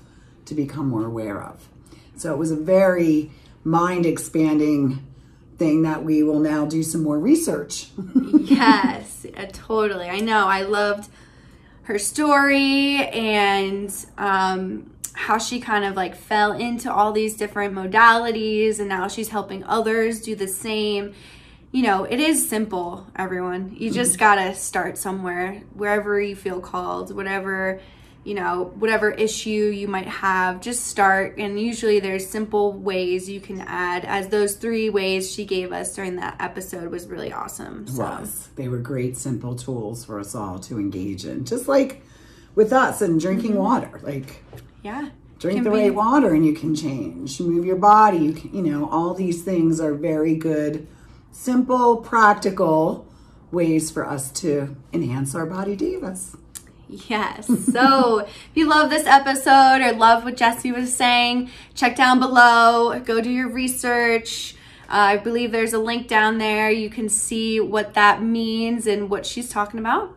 to 0.46 0.54
become 0.54 0.88
more 0.88 1.04
aware 1.04 1.42
of. 1.42 1.68
So 2.16 2.32
it 2.32 2.38
was 2.38 2.50
a 2.50 2.56
very 2.56 3.30
mind 3.64 4.06
expanding 4.06 5.06
thing 5.56 5.82
that 5.82 6.04
we 6.04 6.22
will 6.22 6.40
now 6.40 6.66
do 6.66 6.82
some 6.82 7.02
more 7.02 7.18
research. 7.18 7.88
yes, 8.40 9.26
uh, 9.36 9.46
totally. 9.52 10.08
I 10.08 10.20
know. 10.20 10.46
I 10.46 10.62
loved 10.62 11.10
her 11.84 11.98
story 11.98 13.06
and 13.08 13.94
um, 14.18 14.90
how 15.12 15.38
she 15.38 15.60
kind 15.60 15.84
of 15.84 15.94
like 15.94 16.16
fell 16.16 16.52
into 16.52 16.92
all 16.92 17.12
these 17.12 17.36
different 17.36 17.74
modalities 17.74 18.80
and 18.80 18.88
now 18.88 19.06
she's 19.06 19.28
helping 19.28 19.62
others 19.64 20.20
do 20.20 20.34
the 20.34 20.48
same. 20.48 21.14
You 21.72 21.82
know, 21.82 22.04
it 22.04 22.20
is 22.20 22.48
simple, 22.48 23.06
everyone. 23.16 23.74
You 23.76 23.90
just 23.90 24.12
mm-hmm. 24.12 24.20
got 24.20 24.34
to 24.36 24.54
start 24.54 24.96
somewhere, 24.96 25.62
wherever 25.74 26.20
you 26.20 26.36
feel 26.36 26.60
called, 26.60 27.14
whatever 27.14 27.80
you 28.24 28.34
know, 28.34 28.72
whatever 28.76 29.10
issue 29.10 29.50
you 29.50 29.86
might 29.86 30.08
have, 30.08 30.60
just 30.60 30.86
start. 30.86 31.36
And 31.38 31.60
usually 31.60 32.00
there's 32.00 32.26
simple 32.26 32.72
ways 32.72 33.28
you 33.28 33.40
can 33.40 33.60
add, 33.60 34.04
as 34.06 34.28
those 34.28 34.56
three 34.56 34.88
ways 34.88 35.30
she 35.30 35.44
gave 35.44 35.72
us 35.72 35.94
during 35.94 36.16
that 36.16 36.36
episode 36.40 36.90
was 36.90 37.06
really 37.06 37.32
awesome. 37.32 37.86
So. 37.86 38.02
Was. 38.02 38.48
They 38.56 38.68
were 38.68 38.78
great, 38.78 39.16
simple 39.16 39.54
tools 39.54 40.04
for 40.04 40.18
us 40.18 40.34
all 40.34 40.58
to 40.60 40.78
engage 40.78 41.26
in, 41.26 41.44
just 41.44 41.68
like 41.68 42.02
with 42.54 42.72
us 42.72 43.02
and 43.02 43.20
drinking 43.20 43.52
mm-hmm. 43.52 43.60
water. 43.60 44.00
Like, 44.02 44.42
yeah. 44.82 45.10
drink 45.38 45.62
the 45.64 45.70
right 45.70 45.94
water 45.94 46.32
and 46.32 46.46
you 46.46 46.54
can 46.54 46.74
change. 46.74 47.38
Move 47.40 47.66
your 47.66 47.76
body. 47.76 48.18
You, 48.18 48.32
can, 48.32 48.54
you 48.54 48.62
know, 48.62 48.88
all 48.88 49.12
these 49.12 49.42
things 49.42 49.80
are 49.80 49.92
very 49.92 50.34
good, 50.34 50.86
simple, 51.30 51.98
practical 51.98 53.06
ways 53.50 53.90
for 53.90 54.06
us 54.06 54.30
to 54.32 54.74
enhance 54.92 55.34
our 55.34 55.44
body 55.44 55.76
divas. 55.76 56.36
Yes. 57.08 57.46
So 57.72 58.20
if 58.20 58.50
you 58.54 58.68
love 58.68 58.90
this 58.90 59.06
episode 59.06 59.80
or 59.80 59.92
love 59.92 60.24
what 60.24 60.36
Jessie 60.36 60.72
was 60.72 60.94
saying, 60.94 61.50
check 61.74 61.96
down 61.96 62.20
below, 62.20 62.98
go 63.00 63.20
do 63.20 63.30
your 63.30 63.48
research. 63.48 64.54
Uh, 64.88 64.92
I 64.92 65.16
believe 65.16 65.50
there's 65.50 65.72
a 65.72 65.78
link 65.78 66.08
down 66.08 66.38
there. 66.38 66.70
You 66.70 66.90
can 66.90 67.08
see 67.08 67.58
what 67.58 67.94
that 67.94 68.22
means 68.22 68.86
and 68.86 69.10
what 69.10 69.26
she's 69.26 69.48
talking 69.48 69.80
about. 69.80 70.16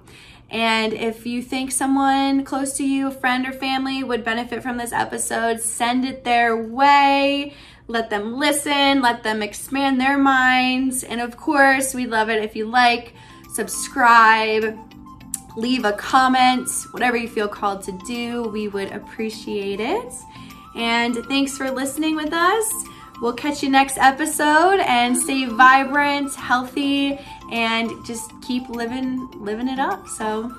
And 0.49 0.93
if 0.93 1.25
you 1.25 1.41
think 1.41 1.71
someone 1.71 2.45
close 2.45 2.73
to 2.77 2.83
you, 2.85 3.07
a 3.07 3.11
friend 3.11 3.45
or 3.47 3.51
family, 3.51 4.03
would 4.03 4.23
benefit 4.23 4.61
from 4.61 4.77
this 4.77 4.93
episode, 4.93 5.59
send 5.59 6.05
it 6.05 6.23
their 6.23 6.55
way. 6.55 7.53
Let 7.87 8.09
them 8.09 8.37
listen, 8.37 9.01
let 9.01 9.23
them 9.23 9.41
expand 9.41 9.99
their 9.99 10.17
minds. 10.17 11.03
And 11.03 11.21
of 11.21 11.37
course, 11.37 11.93
we'd 11.93 12.09
love 12.09 12.29
it 12.29 12.43
if 12.43 12.55
you 12.55 12.65
like, 12.65 13.13
subscribe, 13.53 14.77
leave 15.57 15.83
a 15.85 15.93
comment, 15.93 16.69
whatever 16.91 17.17
you 17.17 17.27
feel 17.27 17.47
called 17.47 17.81
to 17.83 17.91
do. 17.91 18.43
We 18.43 18.67
would 18.67 18.91
appreciate 18.91 19.79
it. 19.79 20.13
And 20.75 21.15
thanks 21.25 21.57
for 21.57 21.71
listening 21.71 22.15
with 22.15 22.31
us. 22.31 22.71
We'll 23.19 23.33
catch 23.33 23.63
you 23.63 23.69
next 23.69 23.97
episode 23.97 24.79
and 24.81 25.17
stay 25.17 25.45
vibrant, 25.45 26.35
healthy, 26.35 27.19
and 27.51 27.89
just 28.05 28.31
keep 28.43 28.69
living 28.69 29.27
living 29.43 29.67
it 29.67 29.79
up. 29.79 30.07
So 30.07 30.53